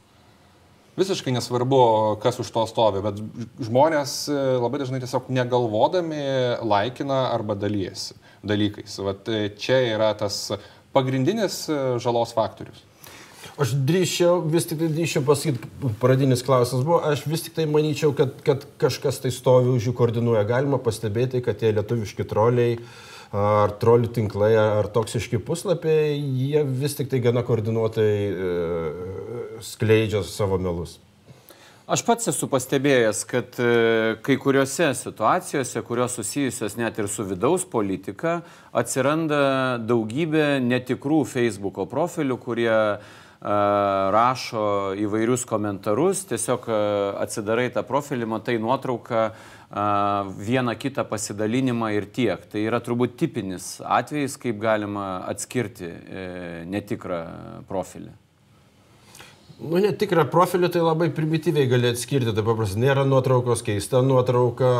Visiškai 0.95 1.33
nesvarbu, 1.35 1.79
kas 2.23 2.39
už 2.39 2.49
to 2.55 2.61
stovi, 2.71 3.01
bet 3.03 3.19
žmonės 3.67 4.13
e, 4.31 4.35
labai 4.63 4.79
dažnai 4.79 5.01
tiesiog 5.03 5.27
negalvodami 5.27 6.21
laikina 6.63 7.25
arba 7.33 7.57
dalyjasi 7.59 8.15
dalykais. 8.47 8.95
Vat 9.03 9.27
e, 9.27 9.49
čia 9.59 9.81
yra 9.91 10.13
tas 10.15 10.53
pagrindinis 10.95 11.65
e, 11.67 11.79
žalos 11.99 12.31
faktorius. 12.37 12.79
Aš 13.61 13.71
drįščiau, 13.87 14.39
vis 14.51 14.65
tik 14.67 14.79
tai 14.81 14.89
drįščiau 14.91 15.23
pasakyti, 15.27 15.91
pradinis 16.01 16.43
klausimas 16.43 16.87
buvo, 16.87 17.01
aš 17.07 17.25
vis 17.29 17.45
tik 17.45 17.53
tai 17.55 17.67
manyčiau, 17.71 18.11
kad, 18.15 18.33
kad 18.43 18.63
kažkas 18.81 19.21
tai 19.23 19.31
stovi 19.35 19.75
už 19.75 19.89
jų 19.89 19.93
koordinuoja. 19.95 20.47
Galima 20.47 20.79
pastebėti, 20.81 21.43
kad 21.45 21.59
tie 21.61 21.71
lietuviški 21.75 22.25
troliai 22.27 22.79
ar 23.33 23.73
trolių 23.81 24.11
tinklai, 24.13 24.53
ar 24.59 24.89
toksiški 24.93 25.39
puslapiai, 25.45 26.19
jie 26.19 26.61
vis 26.65 26.97
tik 26.97 27.09
tai 27.11 27.21
gana 27.23 27.45
koordinuotai 27.47 28.11
e, 28.11 28.53
skleidžia 29.65 30.23
savo 30.27 30.59
melus. 30.61 30.99
Aš 31.85 32.01
pats 32.01 32.31
esu 32.31 32.47
pastebėjęs, 32.49 33.19
kad 33.29 33.59
e, 33.61 33.73
kai 34.25 34.39
kuriuose 34.41 34.87
situacijose, 34.97 35.83
kurios 35.85 36.15
susijusios 36.17 36.79
net 36.79 36.97
ir 36.97 37.09
su 37.11 37.25
vidaus 37.27 37.65
politika, 37.69 38.39
atsiranda 38.73 39.77
daugybė 39.85 40.57
netikrų 40.65 41.21
Facebook'o 41.29 41.85
profilių, 41.89 42.39
kurie 42.41 42.73
uh, 42.73 43.21
rašo 43.45 44.95
įvairius 44.97 45.45
komentarus, 45.45 46.23
tiesiog 46.29 46.65
atsidarai 47.21 47.69
tą 47.73 47.85
profilį, 47.85 48.25
matai 48.29 48.57
nuotrauką, 48.61 49.29
vieną 50.39 50.75
kitą 50.79 51.05
pasidalinimą 51.09 51.91
ir 51.93 52.09
tiek. 52.15 52.45
Tai 52.49 52.61
yra 52.63 52.79
turbūt 52.81 53.17
tipinis 53.19 53.75
atvejis, 53.81 54.37
kaip 54.41 54.61
galima 54.61 55.25
atskirti 55.29 55.89
netikrą 56.71 57.23
profilį. 57.69 58.13
Nu, 59.55 59.79
netikrą 59.79 60.25
profilį 60.27 60.67
tai 60.73 60.81
labai 60.83 61.05
primityviai 61.15 61.69
gali 61.71 61.87
atskirti, 61.93 62.33
tai 62.35 62.43
paprastai 62.43 62.81
nėra 62.83 63.05
nuotraukos, 63.07 63.61
keista 63.63 64.01
nuotrauka, 64.03 64.71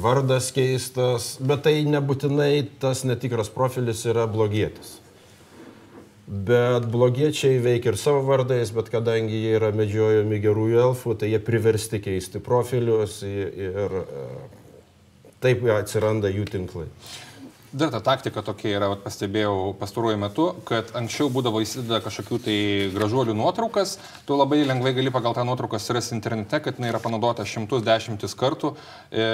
vardas 0.00 0.48
keistas, 0.56 1.34
bet 1.44 1.66
tai 1.66 1.82
nebūtinai 1.84 2.64
tas 2.80 3.04
netikras 3.04 3.52
profilis 3.52 4.06
yra 4.08 4.24
blogietis. 4.30 4.96
Bet 6.26 6.88
blogiečiai 6.90 7.60
veikia 7.62 7.92
ir 7.92 7.98
savo 8.00 8.24
vardais, 8.26 8.72
bet 8.74 8.88
kadangi 8.90 9.44
jie 9.44 9.52
yra 9.60 9.70
medžiojami 9.70 10.40
gerųjų 10.42 10.80
elfų, 10.82 11.14
tai 11.20 11.30
jie 11.30 11.38
priversti 11.38 12.00
keisti 12.02 12.42
profilius 12.42 13.20
ir, 13.22 13.52
ir 13.54 13.94
taip 15.44 15.62
atsiranda 15.70 16.32
jų 16.32 16.48
tinklai. 16.50 16.88
Dar 17.76 17.90
ta 17.92 17.98
taktika 18.00 18.40
tokia 18.40 18.78
yra, 18.78 18.86
vat, 18.88 19.02
pastebėjau 19.04 19.74
pastaruoju 19.76 20.16
metu, 20.16 20.44
kad 20.64 20.94
anksčiau 20.96 21.28
būdavo 21.28 21.60
įsideda 21.60 21.98
kažkokių 22.00 22.38
tai 22.46 22.54
gražuolių 22.94 23.34
nuotraukas, 23.36 23.98
tu 24.24 24.38
labai 24.38 24.62
lengvai 24.64 24.94
gali 24.96 25.12
pagal 25.12 25.36
tą 25.36 25.44
nuotrauką 25.44 25.76
surasti 25.82 26.16
internete, 26.16 26.62
kad 26.64 26.80
jinai 26.80 26.88
yra 26.94 27.02
panaudota 27.04 27.44
šimtus 27.44 27.84
dešimtis 27.84 28.32
kartų 28.40 28.70
e, 28.72 29.26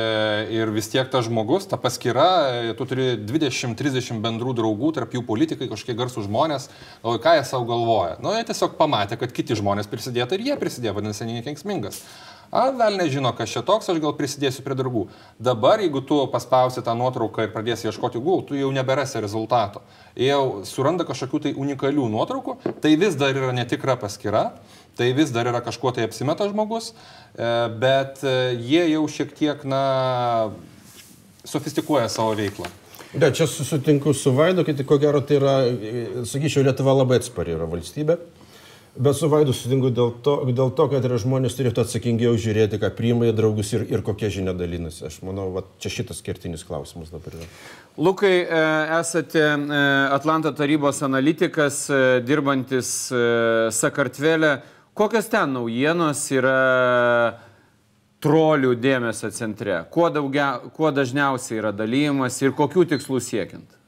ir 0.58 0.74
vis 0.74 0.90
tiek 0.90 1.06
tas 1.12 1.28
žmogus, 1.28 1.68
ta 1.70 1.78
paskyra, 1.78 2.26
e, 2.64 2.74
tu 2.74 2.88
turi 2.90 3.12
20-30 3.30 4.18
bendrų 4.26 4.56
draugų, 4.58 4.90
tarp 4.98 5.14
jų 5.14 5.22
politikai, 5.28 5.70
kažkokie 5.70 5.98
garsų 6.02 6.26
žmonės, 6.26 6.66
o 7.06 7.14
ką 7.22 7.38
jie 7.38 7.46
savo 7.46 7.70
galvoja. 7.70 8.18
Nu, 8.18 8.34
jie 8.34 8.42
tiesiog 8.50 8.74
pamatė, 8.80 9.22
kad 9.22 9.38
kiti 9.38 9.54
žmonės 9.62 9.86
prisidėtų 9.92 10.40
ir 10.40 10.48
jie 10.50 10.58
prisidėjo, 10.58 10.98
vadinasi, 10.98 11.30
nekenksmingas. 11.30 12.02
A, 12.52 12.66
vėl 12.76 12.98
nežino, 13.00 13.30
kas 13.32 13.48
čia 13.48 13.62
toks, 13.64 13.86
aš 13.88 13.96
gal 14.02 14.12
prisidėsiu 14.12 14.60
prie 14.66 14.74
darbų. 14.76 15.06
Dabar, 15.40 15.80
jeigu 15.80 16.02
tu 16.04 16.18
paspausi 16.28 16.82
tą 16.84 16.92
nuotrauką 16.98 17.46
ir 17.46 17.54
pradėsi 17.54 17.88
ieškoti 17.88 18.20
Google, 18.20 18.44
tu 18.44 18.58
jau 18.58 18.68
neberasi 18.76 19.22
rezultato. 19.24 19.80
Jau 20.20 20.60
suranda 20.68 21.06
kažkokių 21.08 21.40
tai 21.46 21.52
unikalių 21.56 22.10
nuotraukų, 22.12 22.58
tai 22.84 22.92
vis 23.00 23.16
dar 23.16 23.32
yra 23.32 23.54
netikra 23.56 23.96
paskyra, 23.96 24.50
tai 25.00 25.08
vis 25.16 25.32
dar 25.32 25.48
yra 25.48 25.62
kažkuo 25.64 25.94
tai 25.96 26.04
apsimeta 26.04 26.50
žmogus, 26.50 26.92
e, 26.92 27.48
bet 27.80 28.20
e, 28.20 28.36
jie 28.60 28.84
jau 28.90 29.06
šiek 29.08 29.32
tiek, 29.38 29.64
na, 29.64 29.82
sofistikuoja 31.48 32.12
savo 32.12 32.36
veiklą. 32.36 32.68
Ne, 33.16 33.32
čia 33.32 33.48
susitinku 33.48 34.12
su 34.12 34.32
Vaidu, 34.36 34.64
kad 34.68 34.84
ko 34.84 35.00
gero 35.00 35.24
tai 35.24 35.40
yra, 35.40 35.56
e, 35.72 36.04
sakyčiau, 36.28 36.68
Lietuva 36.68 37.00
labai 37.00 37.20
atspari 37.20 37.56
yra 37.56 37.64
valstybė. 37.68 38.20
Bet 38.96 39.16
su 39.16 39.28
Vaidu 39.32 39.54
sutinku 39.56 39.88
dėl 39.88 40.10
to, 40.20 40.34
dėl 40.52 40.68
to, 40.76 40.84
kad 40.92 41.04
yra 41.08 41.16
žmonės 41.20 41.54
turėtų 41.56 41.80
atsakingiau 41.80 42.36
žiūrėti, 42.36 42.76
ką 42.80 42.90
priima 42.92 43.30
į 43.30 43.32
draugus 43.38 43.70
ir, 43.72 43.86
ir 43.88 44.02
kokia 44.04 44.28
žinia 44.34 44.52
dalinasi. 44.52 45.06
Aš 45.08 45.22
manau, 45.24 45.46
va, 45.54 45.62
čia 45.80 45.88
šitas 45.94 46.20
kertinis 46.24 46.64
klausimas 46.68 47.08
dabar 47.08 47.38
yra. 47.38 47.46
Lukai, 47.96 48.34
e, 48.44 48.58
esate 48.98 49.40
e, 49.40 49.78
Atlanto 50.12 50.52
tarybos 50.56 51.00
analitikas, 51.06 51.86
e, 51.88 52.02
dirbantis 52.28 52.90
Sakartvelė. 53.72 54.58
Kokios 54.92 55.30
ten 55.32 55.54
naujienos 55.56 56.26
yra 56.36 56.58
trolių 58.20 58.74
dėmesio 58.76 59.30
centre? 59.32 59.78
Kuo, 59.94 60.10
daugia, 60.12 60.50
kuo 60.76 60.90
dažniausiai 60.92 61.62
yra 61.62 61.70
dalymas 61.72 62.36
ir 62.44 62.52
kokių 62.58 62.84
tikslų 62.92 63.22
siekiant? 63.24 63.78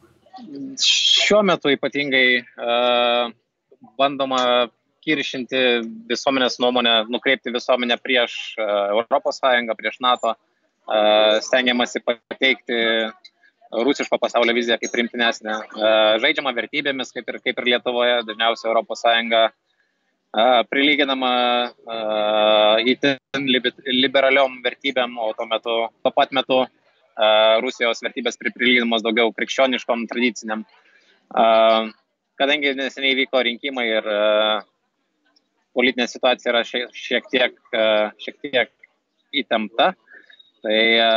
Šiuo 0.81 1.43
metu 1.45 1.69
ypatingai 1.73 2.25
uh, 2.41 3.29
bandoma 4.01 4.41
kiršinti 5.05 5.61
visuomenės 6.11 6.59
nuomonę, 6.63 6.95
nukreipti 7.13 7.53
visuomenę 7.55 7.99
prieš 8.03 8.37
ES, 8.59 9.41
prieš 9.79 10.01
NATO, 10.05 10.35
e, 10.35 11.01
stengiamasi 11.45 12.03
pateikti 12.05 12.79
rusiško 13.75 14.19
pasaulio 14.23 14.55
viziją 14.57 14.79
kaip 14.81 14.93
primtinesnė. 14.95 15.57
E, 15.57 15.93
žaidžiama 16.25 16.55
vertybėmis, 16.57 17.13
kaip 17.17 17.29
ir, 17.33 17.41
kaip 17.45 17.61
ir 17.61 17.71
Lietuvoje, 17.73 18.23
dažniausiai 18.29 18.75
ES 18.81 19.05
e, 19.11 19.45
prilyginama 20.71 21.35
įtin 22.91 23.51
liberaliom 23.87 24.63
vertybėm, 24.65 25.19
o 25.19 25.33
tuo, 25.37 25.47
metu, 25.51 25.77
tuo 26.03 26.15
pat 26.15 26.33
metu 26.35 26.65
Rusijos 27.63 28.01
vertybės 28.03 28.41
prilyginamos 28.43 29.05
daugiau 29.07 29.31
krikščioniškom 29.37 30.09
tradiciniam. 30.11 30.65
Kadangi 32.35 32.73
neseniai 32.75 33.15
vyko 33.21 33.45
rinkimai 33.47 33.85
ir 33.93 34.09
politinė 35.75 36.07
situacija 36.11 36.53
yra 36.53 36.63
šiek 36.65 37.29
tiek, 37.33 37.59
e, 37.75 37.85
šiek 38.23 38.41
tiek 38.45 38.73
įtempta. 39.35 39.93
Tai 40.65 40.79
e, 40.81 41.09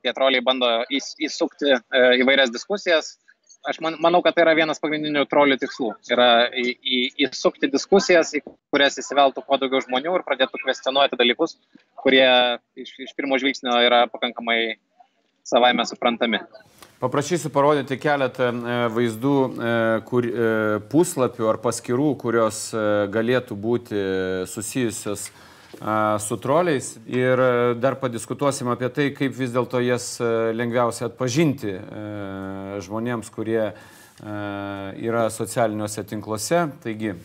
tie 0.00 0.14
troliai 0.16 0.44
bando 0.44 0.70
įsukti 0.88 1.74
e, 1.74 1.78
įvairias 2.22 2.52
diskusijas. 2.54 3.18
Aš 3.64 3.78
man, 3.80 3.96
manau, 4.00 4.20
kad 4.24 4.36
tai 4.36 4.44
yra 4.44 4.52
vienas 4.56 4.80
pagrindinių 4.80 5.24
trolių 5.28 5.56
tikslų. 5.60 5.90
Yra 6.12 6.28
į, 6.52 6.64
į, 6.84 6.98
įsukti 7.26 7.70
diskusijas, 7.72 8.34
į 8.36 8.42
kurias 8.44 8.98
įsiveltų 9.00 9.44
kuo 9.46 9.56
daugiau 9.60 9.80
žmonių 9.84 10.18
ir 10.18 10.24
pradėtų 10.26 10.60
kvestionuoti 10.60 11.16
dalykus, 11.20 11.56
kurie 12.00 12.26
iš, 12.76 12.92
iš 13.06 13.14
pirmo 13.16 13.40
žvilgsnio 13.40 13.78
yra 13.86 14.02
pakankamai 14.12 14.76
savaime 15.48 15.88
suprantami. 15.88 16.42
Paprašysiu 17.02 17.50
parodyti 17.50 17.96
keletą 17.98 18.46
e, 18.54 18.74
vaizdų 18.94 19.38
e, 19.44 19.70
kur, 20.06 20.26
e, 20.26 20.50
puslapių 20.92 21.48
ar 21.50 21.58
paskirų, 21.62 22.12
kurios 22.22 22.68
galėtų 23.14 23.56
būti 23.58 24.04
susijusios 24.50 25.30
su 26.22 26.36
troliais 26.38 26.92
ir 27.10 27.40
dar 27.82 27.96
padiskutuosim 27.98 28.68
apie 28.70 28.86
tai, 28.94 29.08
kaip 29.10 29.34
vis 29.34 29.50
dėlto 29.50 29.80
jas 29.82 30.06
lengviausia 30.54 31.08
atpažinti 31.08 31.74
žmonėms, 32.86 33.32
kurie 33.34 33.72
yra 34.22 35.24
socialiniuose 35.34 36.06
tinkluose. 36.06 36.62
Taigi, 36.86 37.16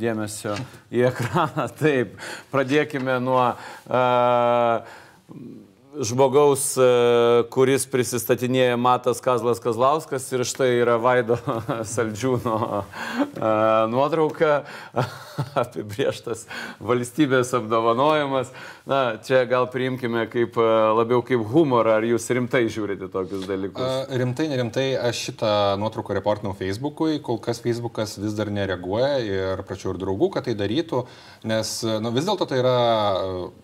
dėmesio 0.00 0.56
į 0.96 1.04
ekraną. 1.10 1.68
Taip, 1.82 2.16
pradėkime 2.54 3.20
nuo 3.20 3.44
žmogaus, 6.02 6.74
e, 6.78 6.86
kuris 7.54 7.84
prisistatinėja 7.90 8.76
Matas 8.80 9.20
Kazlas 9.22 9.60
Kazlauskas 9.62 10.26
ir 10.34 10.42
štai 10.46 10.70
yra 10.80 10.96
Vaido 11.02 11.36
Saldžiūno 11.94 12.56
e, 12.80 12.84
nuotrauka, 13.92 14.64
apibrieštas 15.62 16.46
valstybės 16.82 17.52
apdovanojimas. 17.58 18.50
Na, 18.90 19.16
čia 19.24 19.44
gal 19.48 19.68
priimkime 19.72 20.26
kaip, 20.32 20.58
e, 20.58 20.72
labiau 20.98 21.22
kaip 21.26 21.44
humorą, 21.52 21.98
ar 22.00 22.08
jūs 22.08 22.26
rimtai 22.36 22.64
žiūrite 22.72 23.08
tokius 23.12 23.46
dalykus? 23.48 23.84
A, 23.84 24.18
rimtai, 24.20 24.48
nerimtai, 24.50 24.88
aš 24.98 25.22
šitą 25.30 25.52
nuotrauką 25.80 26.18
reportinau 26.18 26.56
Facebook'ui, 26.58 27.20
kol 27.24 27.40
kas 27.44 27.62
Facebook'as 27.64 28.18
vis 28.22 28.36
dar 28.36 28.50
nereaguoja 28.54 29.14
ir 29.24 29.64
prašiau 29.68 29.94
ir 29.94 30.02
draugų, 30.02 30.32
kad 30.34 30.48
tai 30.48 30.56
darytų, 30.58 31.04
nes 31.48 31.76
nu, 32.02 32.12
vis 32.14 32.26
dėlto 32.28 32.48
tai 32.50 32.60
yra 32.60 32.76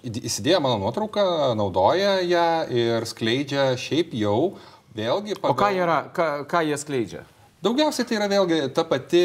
įsidėję 0.07 0.63
mano 0.63 0.79
nuotrauką, 0.81 1.27
naudoja 1.59 2.20
ją 2.27 2.47
ir 2.73 3.07
skleidžia 3.09 3.71
šiaip 3.81 4.15
jau 4.19 4.57
vėlgi. 4.97 5.37
Pagal... 5.41 5.53
O 5.53 5.59
ką, 5.59 5.71
yra, 5.77 5.99
ką, 6.15 6.31
ką 6.51 6.65
jie 6.69 6.79
skleidžia? 6.81 7.25
Daugiausiai 7.61 8.09
tai 8.09 8.17
yra 8.17 8.29
vėlgi 8.31 8.61
ta 8.73 8.87
pati 8.89 9.21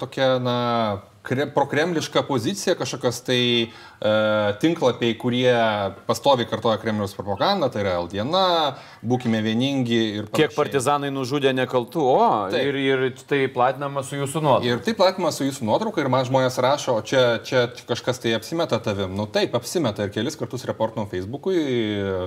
tokia, 0.00 0.32
na, 0.42 0.56
prokremliška 1.54 2.22
pozicija, 2.22 2.74
kažkokios 2.74 3.20
tai 3.26 3.40
e, 3.68 3.68
tinklapiai, 4.60 5.16
kurie 5.18 5.52
pastoviai 6.06 6.48
kartoja 6.48 6.78
Kremliaus 6.80 7.14
propagandą, 7.16 7.68
tai 7.72 7.82
yra 7.82 7.96
Eldiena, 7.98 8.76
būkime 9.02 9.40
vieningi 9.44 9.98
ir 9.98 10.28
panašiai. 10.28 10.48
Kiek 10.48 10.56
partizanai 10.56 11.10
nužudė 11.12 11.52
nekaltų, 11.56 12.04
o 12.04 12.28
Taip. 12.52 12.62
ir, 12.70 12.78
ir 12.80 13.04
tai 13.28 13.42
platinama 13.52 14.02
su 14.06 14.16
jūsų 14.16 14.42
nuotrauka. 14.44 14.70
Ir 14.70 14.84
tai 14.86 14.94
platinama 14.98 15.32
su 15.34 15.48
jūsų 15.48 15.68
nuotrauka 15.68 16.00
ir 16.02 16.10
man 16.12 16.24
žmonės 16.28 16.56
rašo, 16.64 16.96
o 17.00 17.04
čia, 17.04 17.24
čia 17.44 17.66
kažkas 17.88 18.22
tai 18.22 18.32
apsimeta 18.38 18.78
tavim. 18.82 19.12
Nu 19.18 19.26
taip, 19.26 19.56
apsimeta 19.58 20.06
ir 20.06 20.14
kelis 20.14 20.38
kartus 20.38 20.64
reportinau 20.68 21.08
Facebook'ui. 21.10 21.58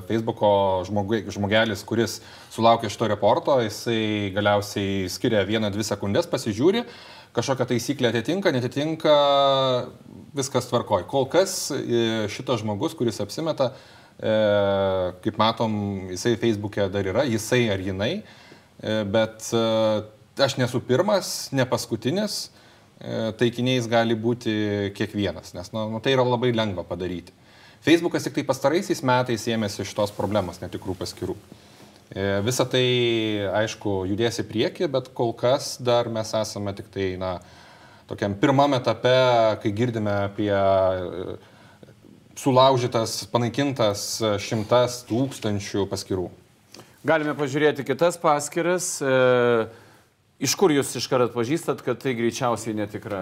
Facebook'o 0.10 0.52
žmogai, 0.90 1.24
žmogelis, 1.32 1.86
kuris 1.88 2.20
sulaukė 2.54 2.92
šito 2.92 3.10
reporto, 3.10 3.58
jisai 3.64 4.30
galiausiai 4.36 5.10
skiria 5.10 5.42
vieną, 5.48 5.72
dvi 5.74 5.88
sekundės, 5.88 6.30
pasižiūri 6.30 6.86
kažkokią 7.36 7.68
taisyklę 7.70 8.12
atitinka, 8.12 8.52
netitinka, 8.52 9.16
viskas 10.36 10.68
tvarkoj. 10.70 11.06
Kol 11.12 11.28
kas 11.32 11.72
e, 11.72 12.28
šitas 12.32 12.62
žmogus, 12.64 12.96
kuris 12.98 13.22
apsimeta, 13.24 13.72
e, 14.20 14.34
kaip 15.24 15.40
matom, 15.40 15.74
jisai 16.12 16.38
Facebook'e 16.42 16.88
dar 16.92 17.08
yra, 17.08 17.26
jisai 17.28 17.66
ar 17.74 17.84
jinai, 17.84 18.14
e, 18.22 18.98
bet 19.12 19.52
aš 20.42 20.58
nesu 20.60 20.82
pirmas, 20.84 21.52
ne 21.54 21.68
paskutinis, 21.70 22.50
taikiniais 23.38 23.88
gali 23.90 24.14
būti 24.14 24.52
kiekvienas, 24.94 25.56
nes 25.58 25.72
nu, 25.74 25.88
nu, 25.90 26.00
tai 26.06 26.14
yra 26.14 26.26
labai 26.26 26.52
lengva 26.54 26.84
padaryti. 26.86 27.34
Facebookas 27.82 28.28
tik 28.28 28.36
tai 28.36 28.44
pastaraisiais 28.46 29.02
metais 29.06 29.48
ėmėsi 29.50 29.86
šitos 29.90 30.14
problemos 30.14 30.62
netikrų 30.62 30.94
paskirų. 31.00 31.34
E, 32.12 32.42
Visą 32.44 32.66
tai, 32.68 32.84
aišku, 33.62 34.02
judės 34.10 34.42
į 34.44 34.48
priekį, 34.50 34.90
bet 34.92 35.12
kol 35.16 35.32
kas 35.38 35.78
dar 35.80 36.10
mes 36.12 36.34
esame 36.36 36.74
tik 36.76 36.92
tai, 36.92 37.14
na, 37.20 37.38
tokiam 38.10 38.36
pirmam 38.40 38.76
etape, 38.76 39.16
kai 39.64 39.72
girdime 39.76 40.14
apie 40.28 40.52
e, 40.52 41.38
sulaužytas, 42.40 43.22
panaikintas 43.32 44.06
šimtas 44.44 45.04
tūkstančių 45.08 45.88
paskirų. 45.92 46.28
Galime 47.08 47.34
pažiūrėti 47.38 47.86
kitas 47.88 48.20
paskiras. 48.22 48.98
E 49.02 49.16
Iš 50.42 50.56
kur 50.58 50.72
jūs 50.74 50.96
iškart 50.98 51.28
atpažįstat, 51.28 51.84
kad 51.86 52.00
tai 52.02 52.16
greičiausiai 52.18 52.74
netikra 52.74 53.20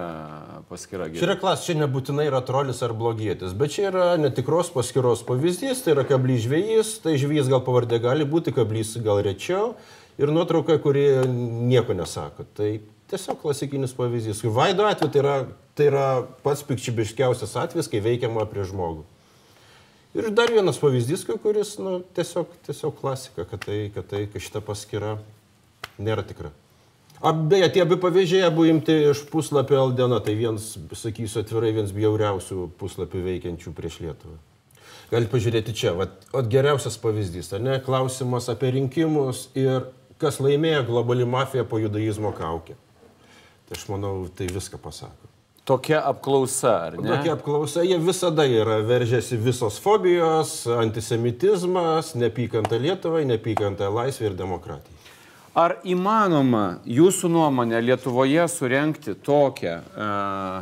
paskyra? 0.70 1.10
Čia 1.12 1.26
yra 1.26 1.34
klas, 1.36 1.66
čia 1.66 1.74
nebūtinai 1.76 2.24
yra 2.30 2.38
trolis 2.48 2.78
ar 2.80 2.94
blogietis, 2.96 3.52
bet 3.52 3.74
čia 3.74 3.90
yra 3.90 4.04
netikros 4.16 4.70
paskyros 4.72 5.20
pavyzdys, 5.28 5.82
tai 5.84 5.92
yra 5.92 6.06
kablys 6.08 6.46
žvėjys, 6.46 6.94
tai 7.04 7.18
žvėjys 7.20 7.50
gal 7.52 7.60
pavardė 7.66 7.98
gali 8.00 8.24
būti, 8.24 8.54
kablys 8.56 8.94
gal 9.04 9.20
rečiau 9.26 9.74
ir 10.16 10.32
nuotrauka, 10.32 10.78
kuri 10.80 11.04
nieko 11.28 11.92
nesako. 11.98 12.46
Tai 12.56 12.70
tiesiog 13.12 13.42
klasikinis 13.42 13.92
pavyzdys. 13.98 14.40
Vaido 14.56 14.88
atveju 14.88 15.12
tai 15.12 15.20
yra, 15.20 15.36
tai 15.76 15.90
yra 15.90 16.06
pats 16.40 16.64
pikčibiškiausias 16.70 17.52
atvejis, 17.66 17.92
kai 17.92 18.00
veikiama 18.06 18.48
prie 18.48 18.64
žmogų. 18.70 19.04
Ir 20.16 20.32
dar 20.32 20.48
vienas 20.48 20.80
pavyzdys, 20.80 21.28
kuris 21.44 21.76
nu, 21.84 21.98
tiesiog, 22.16 22.56
tiesiog 22.64 22.96
klasika, 23.04 23.44
kad, 23.44 23.60
tai, 23.68 23.78
kad, 23.92 24.08
tai, 24.08 24.24
kad 24.32 24.48
šita 24.48 24.64
paskyra 24.64 25.18
nėra 26.00 26.24
tikra. 26.24 26.56
Beje, 27.20 27.66
tie 27.68 27.82
abi 27.84 27.98
pavyzdžiai 28.00 28.46
abu 28.48 28.64
imti 28.64 28.94
iš 29.10 29.26
puslapio 29.28 29.76
Aldena, 29.82 30.22
tai 30.24 30.38
vienas, 30.38 30.72
sakysiu 30.96 31.42
atvirai, 31.42 31.74
vienas 31.76 31.92
bjauriausių 31.92 32.70
puslapių 32.80 33.24
veikiančių 33.26 33.72
prieš 33.76 33.98
Lietuvą. 34.00 34.38
Galite 35.10 35.32
pažiūrėti 35.32 35.74
čia, 35.76 35.92
vat, 35.98 36.14
vat 36.32 36.48
geriausias 36.48 36.96
pavyzdys, 37.02 37.50
ar 37.52 37.60
ne, 37.60 37.74
klausimas 37.84 38.48
apie 38.48 38.70
rinkimus 38.76 39.48
ir 39.58 39.90
kas 40.22 40.38
laimėjo 40.40 40.86
globali 40.88 41.26
mafija 41.28 41.66
po 41.68 41.80
judaizmo 41.82 42.32
kaukė. 42.36 42.78
Tai 43.68 43.76
aš 43.76 43.84
manau, 43.92 44.14
tai 44.32 44.48
viską 44.48 44.80
pasako. 44.80 45.28
Tokia 45.68 46.00
apklausa, 46.08 46.72
ar 46.86 46.96
ne? 46.96 47.10
Tokia 47.10 47.34
apklausa, 47.36 47.84
jie 47.84 47.98
visada 48.00 48.46
yra, 48.48 48.78
veržiasi 48.86 49.36
visos 49.38 49.76
fobijos, 49.82 50.62
antisemitizmas, 50.72 52.14
nepykanta 52.16 52.80
Lietuvai, 52.80 53.26
nepykanta 53.28 53.92
laisvė 53.92 54.30
ir 54.32 54.40
demokratija. 54.40 54.99
Ar 55.58 55.80
įmanoma 55.82 56.78
jūsų 56.86 57.28
nuomonė 57.34 57.80
Lietuvoje 57.82 58.44
surenkti 58.46 59.16
tokią 59.18 59.72
uh, 59.82 60.60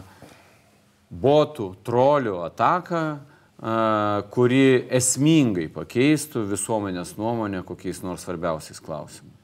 botų, 1.12 1.66
trolių 1.84 2.38
ataką, 2.46 3.02
uh, 3.18 4.22
kuri 4.32 4.88
esmingai 4.96 5.68
pakeistų 5.74 6.46
visuomenės 6.54 7.18
nuomonę 7.20 7.60
kokiais 7.68 8.00
nors 8.00 8.24
svarbiausiais 8.24 8.80
klausimais? 8.80 9.36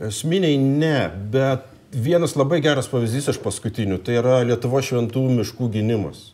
Esminiai 0.00 0.56
ne, 0.56 1.10
bet 1.32 1.68
vienas 1.92 2.32
labai 2.40 2.62
geras 2.64 2.88
pavyzdys 2.88 3.28
iš 3.34 3.42
paskutinių, 3.44 4.00
tai 4.00 4.16
yra 4.22 4.40
Lietuvo 4.48 4.80
šventų 4.80 5.26
miškų 5.36 5.68
gynimas 5.76 6.31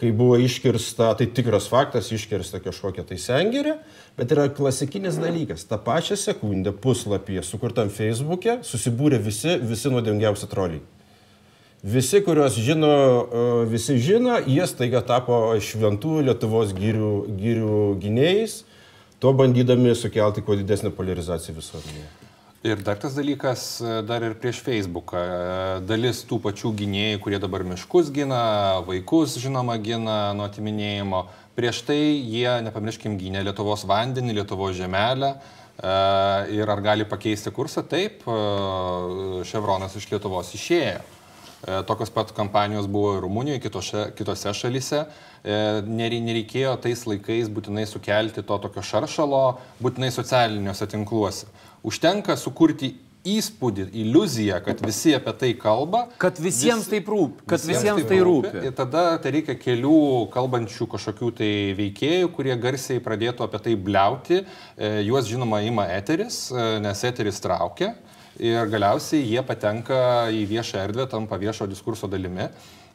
kai 0.00 0.10
buvo 0.12 0.36
iškirsta, 0.40 1.12
tai 1.18 1.28
tikras 1.32 1.68
faktas, 1.72 2.10
iškirsta 2.12 2.60
kažkokia 2.64 3.04
tai 3.08 3.18
sengirė, 3.20 3.78
bet 4.18 4.32
yra 4.34 4.48
klasikinis 4.52 5.16
dalykas. 5.20 5.64
Ta 5.68 5.78
pačią 5.80 6.18
sekundę 6.20 6.72
puslapyje 6.72 7.44
sukurtam 7.46 7.88
Facebook'e 7.92 8.58
susibūrė 8.66 9.20
visi, 9.24 9.56
visi 9.62 9.92
nuodėmgiausi 9.92 10.50
troliai. 10.52 10.84
Visi, 11.86 12.20
kuriuos 12.24 12.56
žino, 12.58 12.92
e, 12.92 13.48
visi 13.70 13.98
žino, 14.02 14.40
jie 14.42 14.64
staiga 14.66 15.04
tapo 15.06 15.38
šventų 15.62 16.22
Lietuvos 16.26 16.72
gyrių, 16.74 17.12
gyrių 17.38 17.80
gynėjais, 18.02 18.62
to 19.22 19.32
bandydami 19.36 19.94
sukelti 19.94 20.42
kuo 20.42 20.56
didesnę 20.58 20.90
polarizaciją 20.96 21.56
visuomenėje. 21.60 22.25
Ir 22.66 22.80
dar 22.82 22.96
tas 22.98 23.14
dalykas, 23.14 23.80
e, 23.80 24.02
dar 24.02 24.24
ir 24.26 24.32
prieš 24.34 24.58
Facebooką. 24.66 25.20
E, 25.22 25.82
dalis 25.86 26.24
tų 26.26 26.40
pačių 26.42 26.72
gynėjų, 26.80 27.18
kurie 27.22 27.38
dabar 27.38 27.62
miškus 27.62 28.08
gina, 28.10 28.80
vaikus, 28.88 29.36
žinoma, 29.38 29.76
gina 29.78 30.32
nuo 30.34 30.48
atiminėjimo. 30.50 31.20
Prieš 31.54 31.84
tai 31.86 32.00
jie, 32.00 32.48
nepamirškim, 32.66 33.14
gynė 33.20 33.44
Lietuvos 33.46 33.84
vandenį, 33.86 34.34
Lietuvos 34.40 34.74
žemelę. 34.80 35.36
E, 35.36 35.92
ir 36.56 36.72
ar 36.74 36.82
gali 36.82 37.06
pakeisti 37.06 37.52
kursą? 37.54 37.84
Taip, 37.86 38.26
Ševronas 39.46 39.94
iš 40.00 40.08
Lietuvos 40.10 40.50
išėjo. 40.58 41.04
Tokios 41.86 42.10
pat 42.14 42.34
kampanijos 42.34 42.86
buvo 42.90 43.14
ir 43.14 43.22
Rumunijoje, 43.24 43.62
kitose, 43.62 44.02
kitose 44.18 44.52
šalise. 44.54 45.04
Nereikėjo 45.86 46.74
tais 46.82 47.06
laikais 47.08 47.48
būtinai 47.50 47.86
sukelti 47.90 48.44
to 48.46 48.58
tokio 48.62 48.84
šaršalo, 48.86 49.40
būtinai 49.82 50.12
socialiniuose 50.14 50.86
tinkluose 50.92 51.48
užtenka 51.86 52.36
sukurti 52.38 52.94
įspūdį, 53.26 53.88
iliuziją, 54.04 54.60
kad 54.62 54.80
visi 54.86 55.14
apie 55.16 55.32
tai 55.40 55.50
kalba. 55.58 56.04
Kad 56.22 56.38
visiems 56.42 56.84
vis, 56.84 56.92
taip 56.92 57.08
rūpi. 57.10 57.42
Kad 57.50 57.62
visiems, 57.64 57.82
visiems 57.82 58.08
tai 58.10 58.20
rūpi. 58.26 58.62
Ir 58.68 58.74
tada 58.78 59.04
tai 59.22 59.32
reikia 59.38 59.56
kelių 59.58 59.98
kalbančių 60.34 60.88
kažkokių 60.94 61.32
tai 61.40 61.50
veikėjų, 61.78 62.30
kurie 62.36 62.54
garsiai 62.62 63.02
pradėtų 63.02 63.46
apie 63.46 63.62
tai 63.66 63.74
bliauti. 63.88 64.42
E, 64.42 64.92
juos 65.08 65.26
žinoma 65.30 65.62
ima 65.66 65.88
eteris, 65.96 66.46
e, 66.54 66.68
nes 66.84 67.04
eteris 67.08 67.42
traukia. 67.42 67.96
Ir 68.36 68.68
galiausiai 68.70 69.24
jie 69.24 69.42
patenka 69.48 70.28
į 70.30 70.44
viešą 70.50 70.82
erdvę, 70.84 71.08
tampa 71.10 71.38
viešo 71.40 71.66
diskurso 71.70 72.06
dalimi 72.12 72.50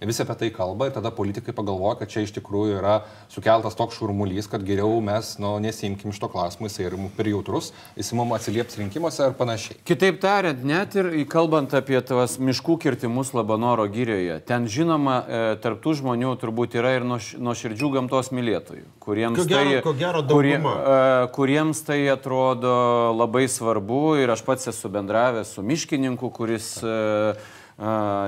visi 0.07 0.21
apie 0.21 0.35
tai 0.35 0.49
kalba 0.49 0.87
ir 0.89 0.95
tada 0.95 1.11
politikai 1.13 1.53
pagalvoja, 1.53 1.99
kad 1.99 2.09
čia 2.09 2.23
iš 2.25 2.33
tikrųjų 2.33 2.79
yra 2.79 2.95
sukeltas 3.29 3.77
toks 3.77 3.99
šurmulys, 3.99 4.47
kad 4.49 4.63
geriau 4.65 4.97
mes 5.03 5.35
nu, 5.41 5.53
nesimkim 5.61 6.09
iš 6.09 6.21
to 6.23 6.29
klausimo, 6.31 6.69
jisai 6.69 6.87
yra 6.89 6.97
per 7.17 7.29
jautrus, 7.29 7.69
jis 7.99 8.09
mums 8.17 8.33
atsilieps 8.39 8.79
rinkimuose 8.81 9.29
ir 9.29 9.37
panašiai. 9.37 9.77
Kitaip 9.85 10.17
tariant, 10.23 10.63
net 10.65 10.97
ir 10.97 11.11
kalbant 11.29 11.75
apie 11.77 12.01
tavas 12.01 12.39
miškų 12.41 12.79
kirtimus 12.81 13.33
Labanoro 13.37 13.85
gyrioje, 13.91 14.39
ten 14.47 14.65
žinoma, 14.71 15.19
e, 15.21 15.43
tarptų 15.61 15.95
žmonių 16.01 16.33
turbūt 16.41 16.79
yra 16.81 16.95
ir 16.97 17.05
nuoširdžių 17.05 17.93
gamtos 17.99 18.33
mylėtojų, 18.33 18.87
kuriems, 19.03 19.37
ko 19.37 19.47
gero, 19.53 19.69
tai, 19.69 19.85
ko 19.85 19.95
gero 20.01 20.25
kurie, 20.33 20.57
e, 20.57 20.99
kuriems 21.37 21.85
tai 21.85 22.01
atrodo 22.09 22.73
labai 23.15 23.45
svarbu 23.51 24.17
ir 24.23 24.33
aš 24.33 24.45
pats 24.49 24.73
esu 24.73 24.89
bendravęs 24.89 25.55
su 25.55 25.63
miškininku, 25.65 26.31
kuris 26.33 26.73
uh, 26.81 27.37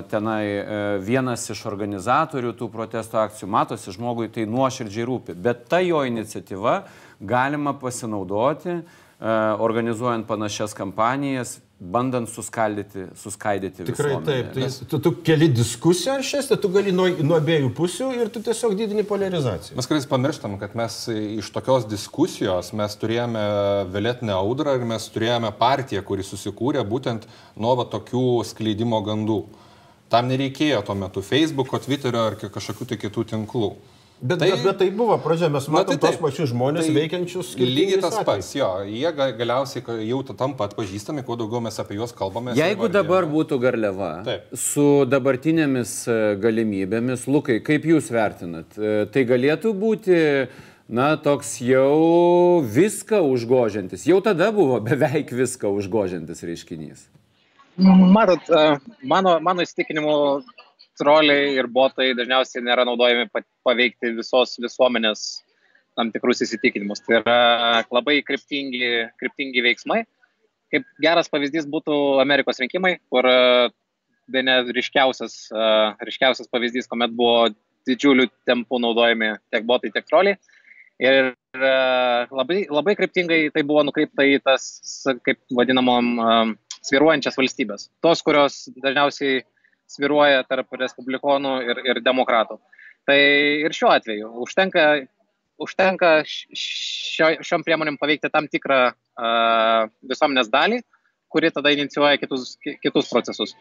tenai 0.10 1.00
vienas 1.06 1.44
iš 1.54 1.60
organizatorių 1.70 2.56
tų 2.58 2.70
protesto 2.74 3.20
akcijų, 3.22 3.50
matosi, 3.54 3.94
žmogui 3.94 4.32
tai 4.34 4.48
nuoširdžiai 4.50 5.06
rūpi. 5.06 5.36
Bet 5.38 5.68
ta 5.70 5.78
jo 5.84 6.02
iniciatyva 6.10 6.80
galima 7.22 7.76
pasinaudoti, 7.78 8.80
organizuojant 9.62 10.26
panašias 10.28 10.74
kampanijas, 10.74 11.60
bandant 11.92 12.30
suskaldyti, 12.30 13.08
suskaidyti. 13.16 13.84
Tikrai 13.84 14.16
visuomenę. 14.16 14.44
taip. 14.54 14.54
Tai 14.54 14.88
tu, 14.90 15.00
tu 15.00 15.12
keli 15.26 15.50
diskusiją 15.52 16.16
šias, 16.24 16.48
tai 16.48 16.58
tu 16.58 16.70
gali 16.72 16.94
nuo, 16.96 17.10
nuo 17.24 17.38
abiejų 17.40 17.72
pusių 17.76 18.10
ir 18.22 18.32
tu 18.34 18.42
tiesiog 18.44 18.76
didini 18.80 19.04
polarizaciją. 19.08 19.76
Mes 19.78 19.90
kartais 19.90 20.08
pamirštam, 20.10 20.56
kad 20.62 20.78
mes 20.80 21.00
iš 21.12 21.52
tokios 21.56 21.88
diskusijos 21.92 22.72
mes 22.78 22.96
turėjome 23.02 23.44
vėlėtinę 23.94 24.36
audrą 24.38 24.78
ir 24.80 24.88
mes 24.88 25.10
turėjome 25.14 25.52
partiją, 25.60 26.04
kuri 26.08 26.26
susikūrė 26.28 26.86
būtent 26.88 27.28
nuo 27.60 27.76
va, 27.80 27.88
tokių 27.92 28.44
skleidimo 28.48 29.04
gandų. 29.04 29.44
Tam 30.14 30.30
nereikėjo 30.30 30.84
tuo 30.86 30.96
metu 30.96 31.24
Facebook'o, 31.26 31.82
Twitter'o 31.82 32.28
ar 32.30 32.38
kažkokių 32.38 32.94
tai 32.94 33.02
kitų 33.02 33.28
tinklų. 33.34 33.74
Bet 34.24 34.40
tai, 34.40 34.52
bet, 34.52 34.62
bet 34.64 34.78
tai 34.80 34.86
buvo 34.96 35.18
pradžia, 35.20 35.50
mes 35.52 35.66
matom 35.68 35.98
tai 35.98 36.00
tos 36.00 36.20
pačius 36.22 36.54
žmonės 36.54 36.86
tai 36.88 36.94
veikiančius 36.96 37.50
lygiai 37.60 38.00
tas 38.00 38.16
pats, 38.24 38.54
jo, 38.56 38.70
jie 38.88 39.10
galiausiai 39.12 39.98
jau 40.08 40.22
tampa 40.30 40.70
atpažįstami, 40.70 41.26
kuo 41.28 41.36
daugiau 41.42 41.60
mes 41.66 41.76
apie 41.84 41.98
juos 41.98 42.16
kalbame. 42.16 42.54
Jeigu 42.56 42.88
dabar 42.88 43.28
būtų 43.28 43.60
garliava 43.60 44.14
Taip. 44.24 44.54
su 44.56 44.86
dabartinėmis 45.12 45.96
e, 46.08 46.16
galimybėmis, 46.40 47.28
Lukai, 47.28 47.60
kaip 47.68 47.84
jūs 47.90 48.08
vertinat, 48.16 48.80
e, 48.80 48.94
tai 49.12 49.26
galėtų 49.28 49.76
būti 49.76 50.22
na, 50.88 51.10
toks 51.20 51.58
jau 51.60 52.64
viską 52.64 53.20
užgožiantis, 53.28 54.08
jau 54.08 54.22
tada 54.24 54.54
buvo 54.56 54.80
beveik 54.88 55.36
viską 55.36 55.68
užgožiantis 55.82 56.48
reiškinys. 56.48 57.10
Matot, 57.76 58.48
e, 58.48 58.66
mano, 59.04 59.36
mano 59.44 59.68
įsitikinimu 59.68 60.16
troliai 61.00 61.54
ir 61.58 61.70
botai 61.72 62.12
dažniausiai 62.18 62.64
nėra 62.66 62.86
naudojami 62.88 63.30
paveikti 63.66 64.14
visos 64.18 64.58
visuomenės 64.62 65.44
tam 65.98 66.10
tikrus 66.14 66.42
įsitikinimus. 66.46 67.04
Tai 67.06 67.20
yra 67.22 67.38
labai 67.94 68.20
kryptingi, 68.26 69.10
kryptingi 69.22 69.64
veiksmai. 69.66 70.04
Kaip 70.74 70.88
geras 71.04 71.30
pavyzdys 71.30 71.68
būtų 71.70 71.98
Amerikos 72.24 72.62
rinkimai, 72.62 72.96
kur 73.14 73.28
tai 74.34 74.42
net 74.46 74.72
ryškiausias, 74.74 75.52
ryškiausias 76.02 76.50
pavyzdys, 76.50 76.90
kuomet 76.90 77.14
buvo 77.14 77.52
didžiulių 77.90 78.30
tempų 78.48 78.80
naudojami 78.82 79.36
tiek 79.54 79.66
botai, 79.70 79.92
tiek 79.94 80.08
troliai. 80.10 80.40
Ir 81.04 81.34
labai, 82.34 82.64
labai 82.72 82.96
kryptingai 82.98 83.40
tai 83.54 83.66
buvo 83.68 83.84
nukreipta 83.86 84.26
į 84.26 84.40
tas, 84.46 84.66
kaip 85.26 85.42
vadinamom, 85.54 86.56
sviruojančias 86.84 87.38
valstybės. 87.38 87.90
Tos, 88.04 88.24
kurios 88.26 88.64
dažniausiai 88.84 89.44
sviruoja 89.94 90.44
tarp 90.50 90.74
respublikonų 90.80 91.54
ir, 91.68 91.84
ir 91.92 92.02
demokratų. 92.06 92.60
Tai 93.08 93.20
ir 93.66 93.76
šiuo 93.76 93.92
atveju 93.92 94.30
užtenka, 94.46 94.86
užtenka 95.64 96.12
šio, 96.26 97.34
šiom 97.44 97.66
priemonėm 97.68 98.00
paveikti 98.00 98.32
tam 98.32 98.48
tikrą 98.52 98.80
uh, 98.94 99.92
visuomenės 100.10 100.52
dalį, 100.54 100.80
kuri 101.34 101.52
tada 101.52 101.74
inicijuoja 101.76 102.22
kitus, 102.22 102.56
kitus 102.64 103.12
procesus. 103.12 103.56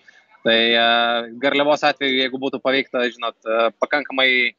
Tai 0.47 0.59
uh, 0.75 1.29
garliavos 1.43 1.83
atveju, 1.87 2.23
jeigu 2.23 2.41
būtų 2.43 2.63
paveikta, 2.63 3.05
žinot, 3.11 3.39
uh, 3.47 3.69
pakankamai, 3.83 4.55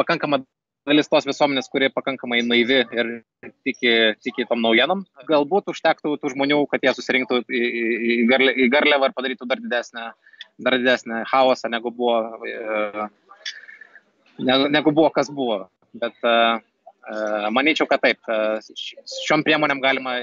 pakankama 0.00 0.42
dalis 0.84 1.08
tos 1.08 1.24
visuomenės, 1.24 1.70
kurie 1.72 1.88
pakankamai 1.92 2.42
naivi 2.44 2.82
ir 2.84 3.12
tiki, 3.64 3.92
tiki 4.20 4.44
tom 4.48 4.60
naujienom, 4.64 5.06
galbūt 5.28 5.72
užtektų 5.72 6.18
tų 6.20 6.32
žmonių, 6.34 6.58
kad 6.68 6.84
jie 6.84 6.92
susirinktų 6.96 7.40
į, 7.48 7.62
į, 7.64 8.16
į 8.66 8.68
garliavą 8.72 9.08
ir 9.08 9.16
padarytų 9.16 9.48
dar 9.48 9.62
didesnę 9.64 10.10
uh, 10.10 10.33
dar 10.58 10.78
didesnį 10.78 11.24
chaosą, 11.30 11.70
negu 11.72 11.90
buvo, 11.94 12.38
e, 12.46 13.08
negu 14.70 14.92
buvo 14.92 15.10
kas 15.14 15.30
buvo. 15.32 15.64
Bet 15.94 16.16
e, 16.22 16.28
e, 16.30 17.50
manyčiau, 17.54 17.88
kad 17.90 18.02
taip, 18.04 18.20
šiom 19.26 19.44
priemonėm 19.46 19.82
galima 19.82 20.20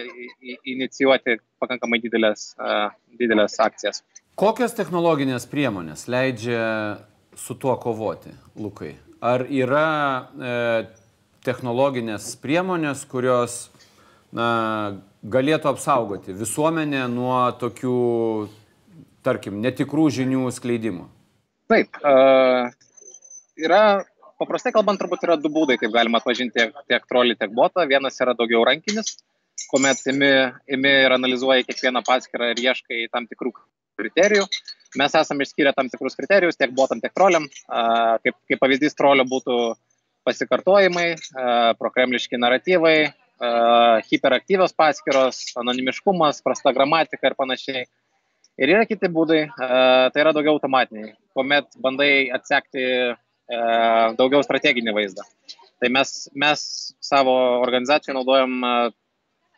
inicijuoti 0.68 1.40
pakankamai 1.62 2.02
didelės, 2.04 2.52
didelės 3.20 3.60
akcijas. 3.64 4.04
Kokios 4.40 4.74
technologinės 4.74 5.46
priemonės 5.50 6.08
leidžia 6.10 6.64
su 7.38 7.56
tuo 7.60 7.76
kovoti, 7.80 8.32
Lukai? 8.60 8.96
Ar 9.22 9.44
yra 9.46 9.88
e, 10.18 10.54
technologinės 11.46 12.32
priemonės, 12.42 13.04
kurios 13.10 13.68
na, 14.34 14.48
galėtų 15.22 15.70
apsaugoti 15.74 16.34
visuomenę 16.34 17.04
nuo 17.12 17.44
tokių 17.62 18.00
tarkim, 19.26 19.60
netikrų 19.64 20.10
žinių 20.18 20.46
skleidimo? 20.56 21.08
Taip. 21.72 21.98
Uh, 22.04 22.72
yra, 23.60 24.04
paprastai 24.42 24.74
kalbant, 24.76 25.00
turbūt 25.02 25.26
yra 25.28 25.38
du 25.40 25.52
būdai, 25.54 25.78
kaip 25.82 25.94
galima 25.94 26.20
atpažinti 26.20 26.58
tiek, 26.58 26.80
tiek 26.92 27.06
trolį, 27.10 27.38
tiek 27.40 27.54
botą. 27.56 27.86
Vienas 27.90 28.20
yra 28.24 28.36
daugiau 28.38 28.66
rankinis, 28.68 29.16
kuomet 29.72 30.02
imi, 30.12 30.32
imi 30.78 30.96
ir 31.06 31.16
analizuoji 31.16 31.68
kiekvieną 31.70 32.04
paskirą 32.08 32.52
ir 32.52 32.64
ieškai 32.66 33.06
tam 33.14 33.30
tikrų 33.30 33.54
kriterijų. 34.02 34.46
Mes 35.00 35.16
esame 35.16 35.46
išskyrę 35.46 35.72
tam 35.78 35.88
tikrus 35.92 36.18
kriterijus 36.20 36.60
tiek 36.60 36.74
botam, 36.76 37.00
tiek 37.04 37.14
troliam. 37.16 37.48
Uh, 37.70 38.18
kaip, 38.26 38.36
kaip 38.50 38.60
pavyzdys 38.60 38.98
trolio 38.98 39.24
būtų 39.30 39.58
pasikartojimai, 40.28 41.08
uh, 41.16 41.72
prokremliški 41.80 42.40
naratyvai, 42.42 42.98
uh, 43.08 44.02
hiperaktyvios 44.10 44.76
paskyros, 44.78 45.44
anonimiškumas, 45.62 46.44
prasta 46.46 46.76
gramatika 46.76 47.32
ir 47.32 47.38
panašiai. 47.40 47.86
Ir 48.60 48.74
yra 48.74 48.86
kiti 48.88 49.10
būdai, 49.12 49.42
e, 49.48 49.68
tai 50.12 50.24
yra 50.24 50.34
daugiau 50.36 50.58
automatiniai, 50.58 51.14
kuomet 51.36 51.70
bandai 51.82 52.30
atsekti 52.36 52.84
e, 52.84 53.16
daugiau 54.20 54.44
strateginį 54.44 54.96
vaizdą. 54.98 55.26
Tai 55.82 55.90
mes, 55.96 56.12
mes 56.38 56.64
savo 57.02 57.34
organizacijoje 57.64 58.18
naudojam 58.18 58.58
e, 58.60 58.74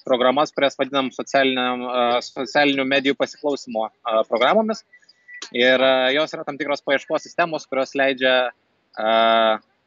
programas, 0.06 0.54
kurias 0.54 0.78
vadinam 0.80 1.10
socialinių 1.16 2.86
medijų 2.86 3.16
pasiklausimo 3.16 3.88
programomis. 4.28 4.84
Ir 5.56 5.80
jos 6.16 6.34
yra 6.36 6.44
tam 6.48 6.58
tikros 6.60 6.84
paieškos 6.84 7.24
sistemos, 7.24 7.64
kurios 7.70 7.94
leidžia 7.96 8.52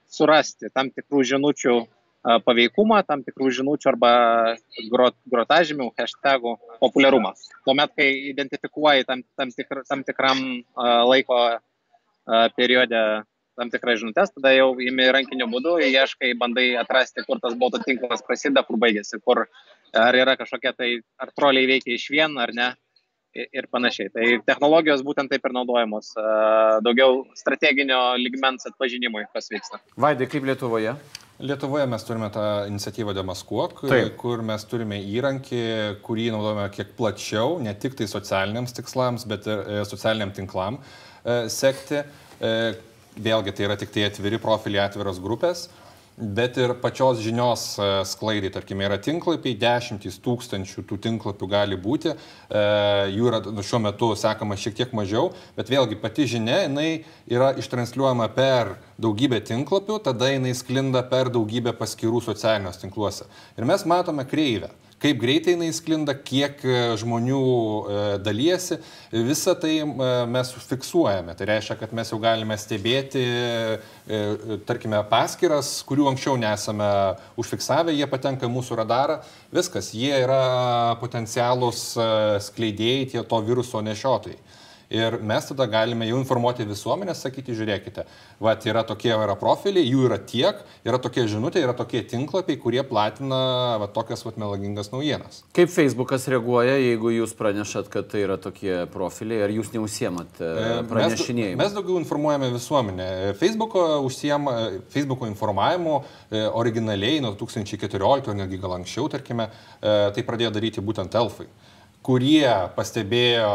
surasti 0.09 0.71
tam 0.73 0.89
tikrų 0.89 1.21
žinučių 1.33 1.75
paveikumą, 2.47 3.03
tam 3.07 3.23
tikrų 3.27 3.53
žinučių 3.61 3.93
arba 3.93 4.11
grot, 4.91 5.15
grotažymių, 5.31 5.93
hashtagų 5.99 6.57
populiarumą. 6.83 7.33
Tuomet, 7.69 7.95
kai 7.95 8.11
identifikuoji 8.33 9.07
tam, 9.07 9.23
tam, 9.39 9.55
tikr, 9.55 9.85
tam 9.87 10.03
tikram 10.07 10.43
laiko 11.07 11.41
periode 12.59 13.03
tam 13.57 13.71
tikras 13.73 14.03
žinutės, 14.03 14.33
tada 14.37 14.53
jau 14.53 14.73
įimi 14.85 15.07
rankiniu 15.17 15.47
būdu, 15.49 15.79
ieškai, 15.87 16.35
bandai 16.37 16.75
atrasti, 16.77 17.25
kur 17.25 17.41
tas 17.41 17.55
boto 17.57 17.81
tinklas 17.81 18.21
prasideda, 18.27 18.67
kur 18.69 18.77
baigėsi, 18.83 19.17
kur 19.25 19.47
ar 19.97 20.19
yra 20.19 20.37
kažkokie 20.37 20.73
tai, 20.77 20.91
ar 21.17 21.33
troliai 21.33 21.71
veikia 21.71 21.95
iš 21.97 22.11
vien 22.13 22.37
ar 22.43 22.53
ne 22.53 22.75
ir 23.37 23.69
panašiai. 23.73 24.13
Tai 24.13 24.27
technologijos 24.49 25.03
būtent 25.05 25.33
taip 25.33 25.45
ir 25.49 25.57
naudojamos, 25.57 26.13
daugiau 26.85 27.23
strateginio 27.37 28.01
ligmens 28.21 28.69
atpažinimui, 28.69 29.25
kas 29.33 29.49
vyksta. 29.53 29.81
Vaidai, 29.97 30.29
kaip 30.29 30.45
Lietuvoje? 30.49 30.97
Lietuvoje 31.37 31.85
mes 31.85 32.05
turime 32.09 32.31
tą 32.33 32.43
iniciatyvą 32.71 33.13
Demaskuok, 33.13 33.83
Taip. 33.91 34.15
kur 34.17 34.41
mes 34.47 34.63
turime 34.65 34.97
įrankį, 35.05 35.63
kurį 36.07 36.31
naudojame 36.33 36.71
kiek 36.73 36.95
plačiau, 36.97 37.59
ne 37.61 37.75
tik 37.77 37.99
tai 37.99 38.07
socialiniams 38.09 38.73
tikslams, 38.79 39.27
bet 39.29 39.49
ir 39.51 39.61
e, 39.61 39.83
socialiniam 39.85 40.33
tinklam 40.33 40.79
e, 40.81 41.43
sekti. 41.53 42.01
E, 42.41 42.55
vėlgi 43.21 43.53
tai 43.57 43.69
yra 43.69 43.77
tik 43.81 43.93
tai 43.93 44.07
atviri 44.09 44.41
profiliai, 44.41 44.89
atviros 44.89 45.21
grupės 45.25 45.67
bet 46.17 46.57
ir 46.57 46.73
pačios 46.81 47.21
žinios 47.21 47.65
e, 47.79 47.89
sklaidai, 48.09 48.51
tarkime, 48.55 48.87
yra 48.89 48.97
tinklapiai, 49.03 49.57
dešimtys 49.61 50.17
tūkstančių 50.25 50.85
tų 50.89 50.99
tinklapių 51.05 51.49
gali 51.51 51.77
būti, 51.81 52.15
e, 52.15 52.63
jų 53.13 53.29
yra 53.29 53.43
nu, 53.45 53.65
šiuo 53.67 53.83
metu 53.85 54.11
sekama 54.17 54.57
šiek 54.57 54.79
tiek 54.79 54.95
mažiau, 54.97 55.31
bet 55.59 55.71
vėlgi 55.73 56.01
pati 56.01 56.29
žinia, 56.37 56.63
jinai 56.65 57.05
yra 57.29 57.53
ištransliuojama 57.61 58.31
per 58.37 58.77
daugybę 59.03 59.43
tinklapių, 59.45 60.01
tada 60.09 60.33
jinai 60.33 60.57
sklinda 60.57 61.05
per 61.11 61.29
daugybę 61.35 61.77
paskirų 61.77 62.25
socialiniuose 62.25 62.87
tinkluose. 62.87 63.29
Ir 63.61 63.69
mes 63.69 63.85
matome 63.89 64.25
kreivę 64.29 64.73
kaip 65.03 65.19
greitai 65.21 65.55
jinai 65.55 65.69
sklinda, 65.77 66.15
kiek 66.17 66.63
e, 66.65 66.77
žmonių 67.01 67.41
e, 67.41 67.99
dalyjasi, 68.25 68.79
visą 69.27 69.55
tai 69.61 69.75
e, 69.83 69.87
mes 70.33 70.53
fiksuojame. 70.71 71.35
Tai 71.37 71.49
reiškia, 71.51 71.77
kad 71.81 71.93
mes 71.97 72.13
jau 72.13 72.19
galime 72.23 72.57
stebėti, 72.61 73.25
tarkime, 74.69 75.01
paskiras, 75.11 75.81
kurių 75.87 76.09
anksčiau 76.13 76.37
nesame 76.41 76.89
užfiksavę, 77.41 77.95
jie 77.97 78.07
patenka 78.11 78.49
mūsų 78.51 78.79
radarą, 78.81 79.19
viskas, 79.55 79.91
jie 79.97 80.13
yra 80.23 80.97
potencialūs 81.03 81.89
skleidėjai, 82.49 83.09
tie 83.13 83.25
to 83.27 83.43
viruso 83.47 83.83
nešiotojai. 83.85 84.39
Ir 84.91 85.19
mes 85.19 85.47
tada 85.49 85.67
galime 85.67 86.07
jau 86.07 86.19
informuoti 86.21 86.63
visuomenę, 86.67 87.15
sakyti, 87.19 87.55
žiūrėkite, 87.59 88.05
va, 88.39 88.53
yra 88.71 88.85
tokie 88.87 89.11
yra 89.11 89.35
profiliai, 89.39 89.83
jų 89.83 90.05
yra 90.07 90.19
tiek, 90.23 90.61
yra 90.87 91.01
tokie 91.03 91.25
žinutė, 91.27 91.59
yra 91.65 91.75
tokie 91.75 92.05
tinklapiai, 92.07 92.59
kurie 92.63 92.85
platina 92.87 93.41
va, 93.83 93.89
tokias 93.91 94.23
va, 94.23 94.35
melagingas 94.39 94.93
naujienas. 94.95 95.43
Kaip 95.57 95.73
Facebookas 95.75 96.29
reaguoja, 96.31 96.79
jeigu 96.79 97.11
jūs 97.17 97.35
pranešat, 97.35 97.91
kad 97.91 98.07
tai 98.13 98.23
yra 98.29 98.39
tokie 98.39 98.85
profiliai, 98.95 99.43
ar 99.49 99.57
jūs 99.57 99.75
neužsiemat 99.75 100.39
e, 100.39 100.55
pranešinėjimu? 100.93 101.59
Mes, 101.59 101.65
mes 101.65 101.79
daugiau 101.81 101.99
informuojame 101.99 102.53
visuomenę. 102.55 103.11
Facebooko 103.43 103.87
užsiema, 104.07 104.57
Facebooko 104.95 105.27
informavimu 105.27 105.99
e, 105.99 106.47
originaliai 106.47 107.19
nuo 107.27 107.35
2014, 107.35 108.37
netgi 108.39 108.63
gal 108.63 108.79
anksčiau, 108.79 109.11
tarkime, 109.11 109.51
e, 109.81 109.97
tai 110.15 110.27
pradėjo 110.31 110.55
daryti 110.55 110.85
būtent 110.85 111.19
elfai 111.19 111.51
kurie 112.07 112.47
pastebėjo 112.77 113.51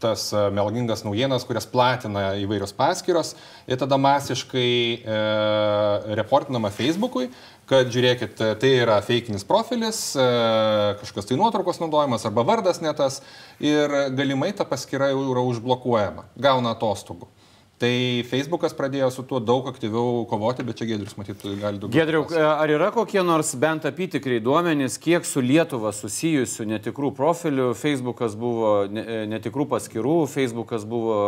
tas 0.00 0.30
e, 0.32 0.44
melagingas 0.56 1.04
naujienas, 1.04 1.44
kurias 1.48 1.68
platina 1.68 2.32
įvairios 2.40 2.72
paskyros 2.76 3.34
ir 3.68 3.80
tada 3.80 3.98
masiškai 4.00 4.72
e, 4.96 5.18
reportinama 6.16 6.72
Facebookui, 6.72 7.28
kad 7.68 7.92
žiūrėkit, 7.92 8.40
tai 8.60 8.72
yra 8.80 8.96
feikinis 9.04 9.44
profilis, 9.48 10.00
e, 10.16 10.26
kažkas 11.02 11.28
tai 11.28 11.38
nuotraukos 11.40 11.82
naudojimas 11.82 12.24
arba 12.28 12.46
vardas 12.48 12.80
netas 12.84 13.20
ir 13.60 13.92
galimai 14.16 14.54
ta 14.56 14.66
paskyra 14.68 15.12
jau 15.12 15.28
yra 15.34 15.44
užblokuojama, 15.52 16.26
gauna 16.48 16.72
atostogų. 16.76 17.28
Tai 17.82 18.22
Facebookas 18.30 18.76
pradėjo 18.78 19.08
su 19.10 19.24
tuo 19.26 19.40
daug 19.42 19.66
aktyviau 19.66 20.20
kovoti, 20.30 20.62
bet 20.62 20.78
čia 20.78 20.86
Gedrius 20.92 21.16
matytų 21.18 21.56
gali 21.58 21.80
daugiau. 21.82 21.96
Gedriu, 21.96 22.20
ar 22.38 22.70
yra 22.70 22.92
kokie 22.94 23.18
nors 23.26 23.50
bent 23.58 23.88
apytikriai 23.88 24.42
duomenys, 24.44 25.00
kiek 25.02 25.26
su 25.26 25.42
Lietuva 25.42 25.90
susijusių 25.96 26.68
netikrų 26.76 27.10
profilių 27.16 27.72
Facebookas 27.74 28.36
buvo, 28.38 28.70
netikrų 28.86 29.66
paskirų 29.74 30.14
Facebookas 30.30 30.86
buvo 30.86 31.18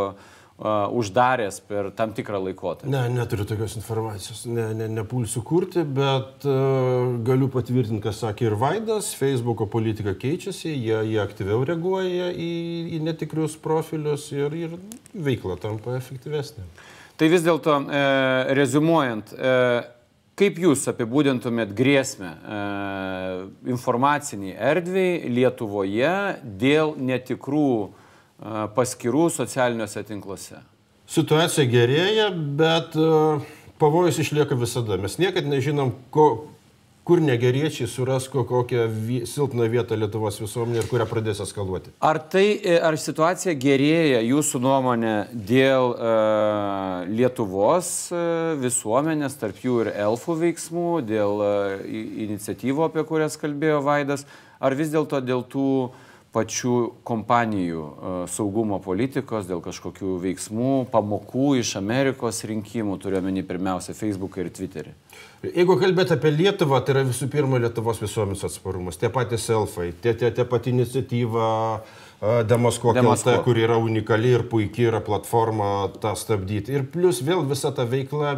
uždaręs 0.59 1.59
per 1.67 1.89
tam 1.99 2.13
tikrą 2.15 2.39
laikotarpį? 2.45 2.91
Ne, 2.93 3.03
neturiu 3.11 3.47
tokios 3.49 3.75
informacijos, 3.81 4.45
ne, 4.47 4.69
ne, 4.79 4.87
nepulsiu 5.01 5.43
kurti, 5.43 5.83
bet 5.83 6.47
uh, 6.47 7.17
galiu 7.27 7.49
patvirtinti, 7.51 7.99
ką 8.05 8.13
sakė 8.15 8.47
ir 8.47 8.57
Vaidas, 8.61 9.11
Facebook'o 9.19 9.67
politika 9.71 10.15
keičiasi, 10.15 10.71
jie, 10.71 11.01
jie 11.11 11.19
aktyviau 11.23 11.65
reaguoja 11.67 12.31
į, 12.31 12.53
į 12.95 13.01
netikrius 13.03 13.59
profilius 13.59 14.29
ir, 14.35 14.55
ir 14.55 14.77
veikla 15.15 15.59
tampa 15.59 15.97
efektyvesnė. 15.99 16.69
Tai 17.19 17.29
vis 17.31 17.43
dėlto, 17.47 17.77
e, 17.91 18.05
rezumuojant, 18.59 19.35
e, 19.35 19.59
kaip 20.39 20.57
jūs 20.59 20.87
apibūdintumėt 20.91 21.75
grėsmę 21.79 22.31
e, 22.31 22.63
informaciniai 23.71 24.57
erdviai 24.71 25.35
Lietuvoje 25.35 26.15
dėl 26.43 26.97
netikrų 26.99 27.75
paskirų 28.77 29.29
socialiniuose 29.33 30.03
tinkluose? 30.09 30.63
Situacija 31.11 31.69
gerėja, 31.69 32.31
bet 32.33 32.97
pavojus 33.79 34.19
išlieka 34.19 34.57
visada. 34.59 34.97
Mes 35.01 35.19
niekad 35.21 35.47
nežinom, 35.49 35.93
ko, 36.15 36.47
kur 37.05 37.21
negeriečiai 37.21 37.89
suras 37.89 38.31
kokią 38.33 38.87
silpną 39.29 39.67
vietą 39.69 39.97
Lietuvos 39.99 40.39
visuomenė 40.41 40.81
ir 40.81 40.87
kurią 40.89 41.07
pradės 41.11 41.43
eskaluoti. 41.45 41.93
Ar, 42.01 42.21
tai, 42.33 42.47
e, 42.65 42.79
ar 42.81 42.97
situacija 43.01 43.53
gerėja 43.61 44.23
jūsų 44.25 44.61
nuomonė 44.65 45.15
dėl 45.35 45.93
uh, 45.93 47.05
Lietuvos 47.11 47.91
uh, 48.15 48.55
visuomenės, 48.63 49.37
tarp 49.43 49.61
jų 49.61 49.83
ir 49.85 49.93
elfų 50.07 50.39
veiksmų, 50.47 50.89
dėl 51.11 51.45
uh, 51.45 51.77
iniciatyvų, 52.25 52.89
apie 52.89 53.05
kurias 53.11 53.37
kalbėjo 53.41 53.83
Vaidas, 53.85 54.25
ar 54.65 54.79
vis 54.79 54.95
dėlto 54.95 55.21
dėl 55.21 55.45
tų 55.45 55.69
uh, 55.91 56.04
pačių 56.35 56.75
kompanijų 57.07 57.85
e, 57.85 58.13
saugumo 58.35 58.81
politikos, 58.83 59.47
dėl 59.49 59.63
kažkokių 59.65 60.17
veiksmų, 60.25 60.73
pamokų 60.93 61.55
iš 61.61 61.77
Amerikos 61.81 62.43
rinkimų, 62.51 62.99
turiuomenį 63.03 63.45
pirmiausia 63.49 63.95
Facebooką 63.97 64.43
ir 64.43 64.51
Twitterį. 64.55 64.95
Jeigu 65.45 65.77
kalbėt 65.81 66.15
apie 66.15 66.33
Lietuvą, 66.35 66.81
tai 66.83 66.97
yra 66.97 67.05
visų 67.07 67.29
pirma 67.33 67.61
Lietuvos 67.63 68.01
visuomenės 68.03 68.47
atsparumas. 68.49 68.99
Tie 68.99 69.13
patys 69.13 69.47
selfai, 69.47 69.93
tie, 70.03 70.17
tie, 70.19 70.33
tie 70.35 70.47
pati 70.49 70.73
iniciatyva 70.75 71.53
Demasko 72.49 72.95
kelta, 72.97 73.35
kur 73.45 73.59
yra 73.61 73.77
unikali 73.77 74.31
ir 74.33 74.47
puikiai 74.49 74.89
yra 74.89 75.01
platforma 75.05 75.91
tą 76.01 76.15
stabdyti. 76.17 76.73
Ir 76.73 76.87
plus 76.89 77.21
vėl 77.27 77.43
visa 77.45 77.73
ta 77.75 77.85
veikla 77.89 78.33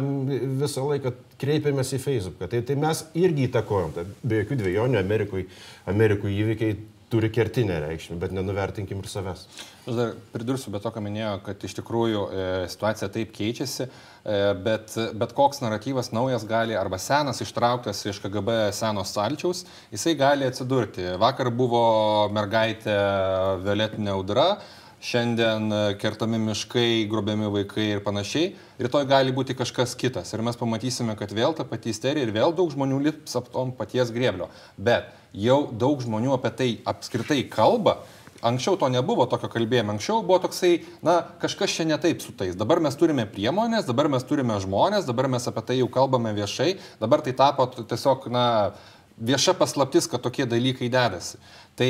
visą 0.59 0.83
laiką 0.89 1.13
kreipiamės 1.39 1.93
į 1.95 2.01
Facebooką. 2.03 2.49
Tai, 2.51 2.61
tai 2.67 2.75
mes 2.81 3.05
irgi 3.15 3.47
įtakojom. 3.47 3.93
Tai 3.95 4.05
be 4.27 4.41
jokių 4.41 4.59
dviejonių 4.59 4.99
Amerikoje 4.99 5.47
Amerikui 5.87 6.35
įvykiai 6.35 6.75
turi 7.09 7.29
kertinę 7.31 7.79
reikšmę, 7.79 8.17
bet 8.19 8.33
nenuvertinkim 8.35 8.99
ir 8.99 9.07
savęs. 9.07 9.45
Aš 9.87 9.95
dar 9.95 10.09
pridursiu, 10.33 10.71
bet 10.73 10.83
to, 10.83 10.91
ką 10.91 11.03
minėjo, 11.05 11.37
kad 11.45 11.61
iš 11.63 11.77
tikrųjų 11.77 12.23
e, 12.27 12.47
situacija 12.71 13.07
taip 13.13 13.31
keičiasi, 13.35 13.87
e, 13.87 14.39
bet, 14.65 14.95
bet 15.15 15.35
koks 15.37 15.61
naratyvas 15.63 16.11
naujas 16.11 16.43
gali, 16.47 16.75
arba 16.75 16.99
senas 16.99 17.39
ištrauktas 17.45 18.03
iš 18.11 18.19
KGB 18.25 18.57
senos 18.75 19.15
salčiaus, 19.15 19.63
jisai 19.93 20.17
gali 20.19 20.49
atsidurti. 20.49 21.05
Vakar 21.21 21.51
buvo 21.55 21.85
mergaitė 22.35 22.97
Violetinė 23.63 24.11
audra, 24.17 24.49
šiandien 25.03 25.69
kertami 26.01 26.39
miškai, 26.41 27.05
grobiami 27.09 27.49
vaikai 27.53 27.87
ir 27.93 28.03
panašiai, 28.05 28.51
rytoj 28.81 29.05
gali 29.09 29.33
būti 29.35 29.55
kažkas 29.57 29.93
kitas. 29.99 30.33
Ir 30.33 30.43
mes 30.45 30.57
pamatysime, 30.57 31.15
kad 31.19 31.33
vėl 31.35 31.53
ta 31.57 31.65
pati 31.67 31.93
isterija 31.93 32.25
ir 32.25 32.33
vėl 32.35 32.55
daug 32.57 32.71
žmonių 32.73 32.99
lips 33.05 33.37
ap 33.37 33.51
tom 33.53 33.73
paties 33.77 34.11
grėblio. 34.13 34.49
Bet 34.77 35.13
jau 35.37 35.67
daug 35.71 36.01
žmonių 36.01 36.33
apie 36.37 36.53
tai 36.57 36.69
apskritai 36.89 37.43
kalba. 37.51 37.99
Anksčiau 38.45 38.77
to 38.77 38.85
nebuvo 38.93 39.25
tokio 39.25 39.49
kalbėjimo, 39.49 39.95
anksčiau 39.95 40.21
buvo 40.21 40.37
toksai, 40.43 40.83
na, 41.01 41.23
kažkas 41.41 41.73
čia 41.73 41.87
netaip 41.89 42.21
su 42.21 42.35
tais. 42.37 42.53
Dabar 42.57 42.77
mes 42.85 42.93
turime 42.93 43.25
priemonės, 43.25 43.87
dabar 43.89 44.11
mes 44.13 44.25
turime 44.29 44.59
žmonės, 44.61 45.07
dabar 45.09 45.25
mes 45.33 45.49
apie 45.49 45.63
tai 45.65 45.79
jau 45.79 45.87
kalbame 45.89 46.35
viešai, 46.37 46.75
dabar 47.01 47.25
tai 47.25 47.33
tapo 47.33 47.65
tiesiog, 47.79 48.29
na, 48.29 48.45
vieša 49.17 49.53
paslaptis, 49.57 50.07
kad 50.07 50.21
tokie 50.21 50.45
dalykai 50.45 50.89
dedasi. 50.93 51.39
Tai 51.77 51.89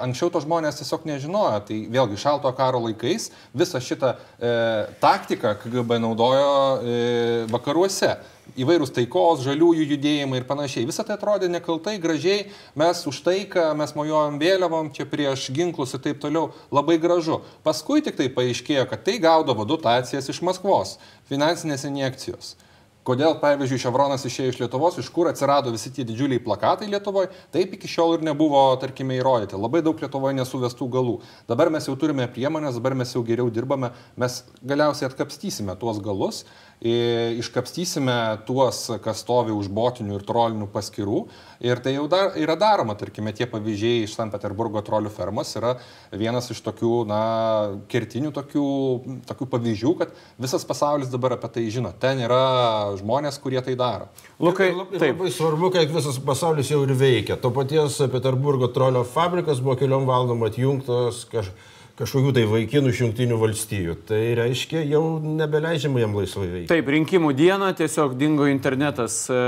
anksčiau 0.00 0.30
to 0.32 0.40
žmonės 0.40 0.78
tiesiog 0.80 1.04
nežinojo, 1.08 1.60
tai 1.68 1.82
vėlgi 1.92 2.16
šalto 2.20 2.48
karo 2.56 2.80
laikais 2.86 3.28
visą 3.56 3.80
šitą 3.84 4.14
e, 4.16 4.52
taktiką 5.02 5.52
KGB 5.60 5.98
naudojo 6.00 6.52
e, 6.80 6.94
vakaruose. 7.52 8.14
Įvairūs 8.56 8.94
taikos, 8.96 9.42
žaliųjų 9.44 9.84
judėjimai 9.90 10.40
ir 10.40 10.46
panašiai. 10.48 10.86
Visą 10.88 11.04
tai 11.04 11.18
atrodė 11.18 11.50
nekaltai, 11.52 11.98
gražiai, 12.00 12.46
mes 12.80 13.02
už 13.10 13.18
taiką, 13.26 13.66
mes 13.76 13.92
mojuojam 13.96 14.38
vėliavom, 14.40 14.88
čia 14.96 15.04
prieš 15.08 15.50
ginklus 15.52 15.92
ir 15.92 16.00
taip 16.06 16.22
toliau, 16.22 16.54
labai 16.72 16.96
gražu. 17.00 17.42
Paskui 17.68 18.00
tik 18.04 18.16
tai 18.16 18.30
paaiškėjo, 18.32 18.86
kad 18.88 19.04
tai 19.04 19.18
gaudavo 19.20 19.68
dotacijas 19.68 20.32
iš 20.32 20.40
Maskvos, 20.48 20.96
finansinės 21.28 21.84
injekcijos. 21.90 22.54
Kodėl, 23.08 23.38
pavyzdžiui, 23.40 23.80
Ševronas 23.80 24.26
išėjo 24.28 24.52
iš 24.52 24.58
Lietuvos, 24.60 24.98
iš 25.00 25.06
kur 25.14 25.30
atsirado 25.30 25.70
visi 25.72 25.88
tie 25.96 26.04
didžiuliai 26.04 26.42
plakatai 26.44 26.90
Lietuvoje, 26.92 27.30
taip 27.54 27.72
iki 27.72 27.88
šiol 27.88 28.18
ir 28.18 28.26
nebuvo, 28.26 28.60
tarkime, 28.82 29.16
įrodyti. 29.16 29.56
Labai 29.56 29.80
daug 29.86 29.96
Lietuvoje 29.96 30.36
nesuvestų 30.36 30.90
galų. 30.92 31.14
Dabar 31.48 31.72
mes 31.72 31.88
jau 31.88 31.96
turime 31.96 32.26
priemonės, 32.28 32.76
dabar 32.76 32.98
mes 33.00 33.14
jau 33.16 33.22
geriau 33.24 33.48
dirbame, 33.48 33.94
mes 34.20 34.42
galiausiai 34.60 35.08
atkapstysime 35.08 35.78
tuos 35.80 36.02
galus 36.04 36.42
iškapstysime 36.80 38.38
tuos, 38.46 38.84
kas 39.02 39.22
stovi 39.24 39.50
už 39.54 39.66
botinių 39.74 40.18
ir 40.18 40.24
trolinių 40.26 40.68
paskirų. 40.70 41.24
Ir 41.66 41.80
tai 41.82 41.96
jau 41.96 42.04
dar, 42.06 42.36
yra 42.38 42.54
daroma, 42.54 42.94
tarkime, 42.94 43.32
tie 43.34 43.48
pavyzdžiai 43.50 44.04
iš 44.04 44.14
St. 44.14 44.28
Peterburgo 44.30 44.78
trolių 44.86 45.10
fermos 45.10 45.50
yra 45.58 45.74
vienas 46.14 46.52
iš 46.54 46.60
tokių, 46.62 46.92
na, 47.10 47.22
kertinių 47.90 48.30
tokių, 48.36 48.66
tokių 49.26 49.48
pavyzdžių, 49.54 49.94
kad 49.98 50.12
visas 50.38 50.66
pasaulis 50.68 51.10
dabar 51.10 51.34
apie 51.34 51.50
tai 51.56 51.64
žino. 51.74 51.90
Ten 51.98 52.22
yra 52.22 52.94
žmonės, 53.00 53.40
kurie 53.42 53.58
tai 53.64 53.74
daro. 53.78 54.06
Lukai, 54.38 54.70
taip. 54.94 55.18
Labai 55.18 55.32
svarbu, 55.34 55.72
kad 55.74 55.90
visas 55.90 56.20
pasaulis 56.22 56.70
jau 56.70 56.84
ir 56.86 56.94
veikia. 56.94 57.40
To 57.42 57.50
paties 57.54 57.98
Peterburgo 58.12 58.70
trolio 58.70 59.02
fabrikas 59.02 59.58
buvo 59.64 59.74
keliom 59.80 60.06
valandom 60.06 60.46
atjungtas 60.46 61.24
kažkas 61.26 61.66
kažkokių 61.98 62.32
tai 62.36 62.44
vaikinų 62.48 62.92
iš 62.92 63.02
jungtinių 63.02 63.38
valstijų. 63.40 63.96
Tai 64.08 64.20
reiškia, 64.38 64.84
jau 64.86 65.02
nebeleidžiama 65.22 66.02
jam 66.02 66.14
laisvai 66.18 66.46
veikti. 66.46 66.70
Taip, 66.70 66.90
rinkimų 66.94 67.32
dieną 67.38 67.72
tiesiog 67.78 68.14
dingo 68.20 68.46
internetas 68.50 69.24
e, 69.32 69.38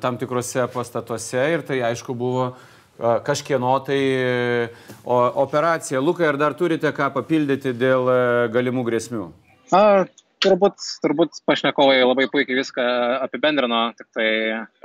tam 0.00 0.16
tikrose 0.20 0.64
pastatuose 0.72 1.44
ir 1.54 1.64
tai 1.68 1.82
aišku 1.90 2.16
buvo 2.16 2.48
e, 2.48 2.54
kažkieno 3.26 3.74
tai 3.84 4.00
e, 4.00 4.70
o, 5.04 5.20
operacija. 5.44 6.00
Lukai, 6.00 6.30
ar 6.30 6.40
dar 6.40 6.56
turite 6.56 6.94
ką 6.96 7.12
papildyti 7.18 7.76
dėl 7.76 8.08
e, 8.08 8.22
galimų 8.56 8.86
grėsmių? 8.88 9.28
A, 9.76 9.84
turbūt, 10.40 10.80
turbūt 11.04 11.42
pašnekovai 11.48 12.00
labai 12.00 12.26
puikiai 12.32 12.56
viską 12.58 12.88
apibendrino, 13.26 13.82
tik 13.98 14.08
tai 14.16 14.30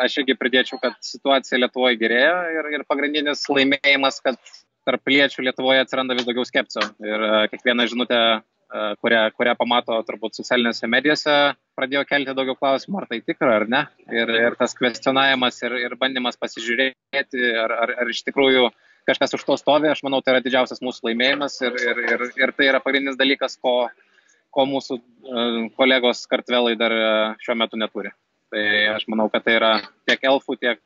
aš 0.04 0.20
irgi 0.22 0.36
pridėčiau, 0.38 0.80
kad 0.84 1.00
situacija 1.06 1.62
Lietuvoje 1.64 1.98
gerėja 2.04 2.36
ir, 2.52 2.70
ir 2.76 2.86
pagrindinis 2.90 3.48
laimėjimas, 3.48 4.20
kad 4.26 4.40
tarp 4.86 5.04
piliečių 5.06 5.46
Lietuvoje 5.48 5.84
atsiranda 5.84 6.16
vis 6.18 6.28
daugiau 6.28 6.46
skepsio 6.48 6.84
ir 7.04 7.26
e, 7.28 7.32
kiekviena 7.52 7.88
žinutė, 7.90 8.20
e, 8.38 8.88
kurią, 9.02 9.22
kurią 9.38 9.56
pamato 9.60 9.98
turbūt 10.08 10.38
socialinėse 10.38 10.90
medijose, 10.92 11.36
pradėjo 11.78 12.06
kelti 12.10 12.36
daugiau 12.38 12.58
klausimų, 12.60 13.02
ar 13.02 13.08
tai 13.12 13.22
tikra 13.26 13.60
ar 13.60 13.68
ne. 13.72 13.84
Ir, 14.14 14.32
ir 14.48 14.58
tas 14.60 14.78
kvestionavimas 14.78 15.62
ir, 15.66 15.78
ir 15.88 15.98
bandymas 16.02 16.40
pasižiūrėti, 16.42 17.46
ar, 17.64 17.78
ar, 17.86 17.96
ar 18.04 18.14
iš 18.14 18.24
tikrųjų 18.30 18.70
kažkas 19.10 19.38
už 19.38 19.46
to 19.46 19.58
stovi, 19.62 19.90
aš 19.92 20.02
manau, 20.06 20.22
tai 20.26 20.36
yra 20.36 20.44
didžiausias 20.46 20.82
mūsų 20.86 21.12
laimėjimas 21.12 21.60
ir, 21.66 21.80
ir, 21.92 22.04
ir, 22.16 22.28
ir 22.42 22.54
tai 22.58 22.72
yra 22.72 22.82
pagrindinis 22.82 23.20
dalykas, 23.20 23.60
ko, 23.62 23.88
ko 24.56 24.66
mūsų 24.70 24.98
kolegos 25.78 26.24
kartvelai 26.32 26.74
dar 26.80 26.96
šiuo 27.44 27.58
metu 27.60 27.78
neturi. 27.78 28.10
Tai 28.54 28.66
aš 28.96 29.06
manau, 29.12 29.28
kad 29.30 29.46
tai 29.46 29.60
yra 29.60 29.72
tiek 30.10 30.26
elfų, 30.26 30.58
tiek 30.62 30.82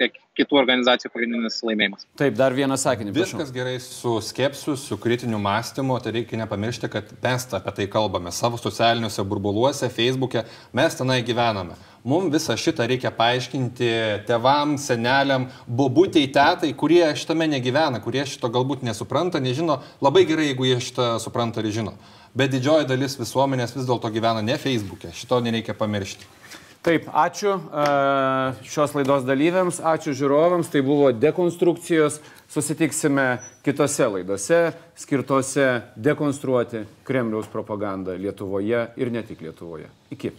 tiek 0.00 0.16
kitų 0.38 0.58
organizacijų 0.58 1.10
pagrindinis 1.14 1.60
laimėjimas. 1.66 2.06
Taip, 2.18 2.34
dar 2.38 2.54
vieną 2.56 2.76
sakinį. 2.80 3.12
Prašau. 3.14 3.38
Viskas 3.38 3.52
gerai 3.54 3.76
su 3.82 4.16
skepsiu, 4.24 4.74
su 4.80 4.98
kritiniu 5.00 5.38
mąstymu, 5.42 5.96
tai 6.02 6.14
reikia 6.18 6.40
nepamiršti, 6.40 6.90
kad 6.90 7.12
mes 7.22 7.46
apie 7.54 7.74
tai 7.78 7.86
kalbame 7.92 8.32
savo 8.34 8.58
socialiniuose 8.60 9.24
burbuluose, 9.30 9.90
Facebook'e, 9.94 10.44
mes 10.74 10.98
tenai 10.98 11.20
gyvename. 11.26 11.78
Mums 12.04 12.34
visą 12.34 12.56
šitą 12.60 12.84
reikia 12.90 13.14
paaiškinti 13.16 13.86
tevam, 14.28 14.74
seneliam, 14.80 15.46
bobutėjai, 15.68 16.32
tetai, 16.34 16.72
kurie 16.76 17.04
šitame 17.16 17.48
negyvena, 17.54 18.02
kurie 18.04 18.26
šito 18.28 18.50
galbūt 18.52 18.84
nesupranta, 18.84 19.40
nežino. 19.40 19.78
Labai 20.04 20.26
gerai, 20.28 20.50
jeigu 20.50 20.68
jie 20.68 20.82
šitą 20.84 21.14
supranta 21.22 21.64
ir 21.64 21.72
žino. 21.72 21.96
Bet 22.36 22.50
didžioji 22.52 22.90
dalis 22.90 23.14
visuomenės 23.16 23.76
vis 23.76 23.86
dėlto 23.88 24.10
gyvena 24.12 24.42
ne 24.44 24.58
Facebook'e, 24.60 25.14
šito 25.16 25.38
nereikia 25.40 25.76
pamiršti. 25.78 26.26
Taip, 26.84 27.06
ačiū 27.08 27.54
šios 28.68 28.92
laidos 28.92 29.22
dalyviams, 29.24 29.78
ačiū 29.80 30.12
žiūrovams, 30.12 30.68
tai 30.68 30.82
buvo 30.84 31.08
dekonstrukcijos, 31.16 32.18
susitiksime 32.52 33.24
kitose 33.64 34.10
laidose 34.12 34.60
skirtose 35.00 35.68
dekonstruoti 35.96 36.84
Kremliaus 37.08 37.48
propagandą 37.48 38.18
Lietuvoje 38.20 38.90
ir 39.00 39.12
ne 39.16 39.24
tik 39.24 39.40
Lietuvoje. 39.48 39.88
Iki. 40.12 40.36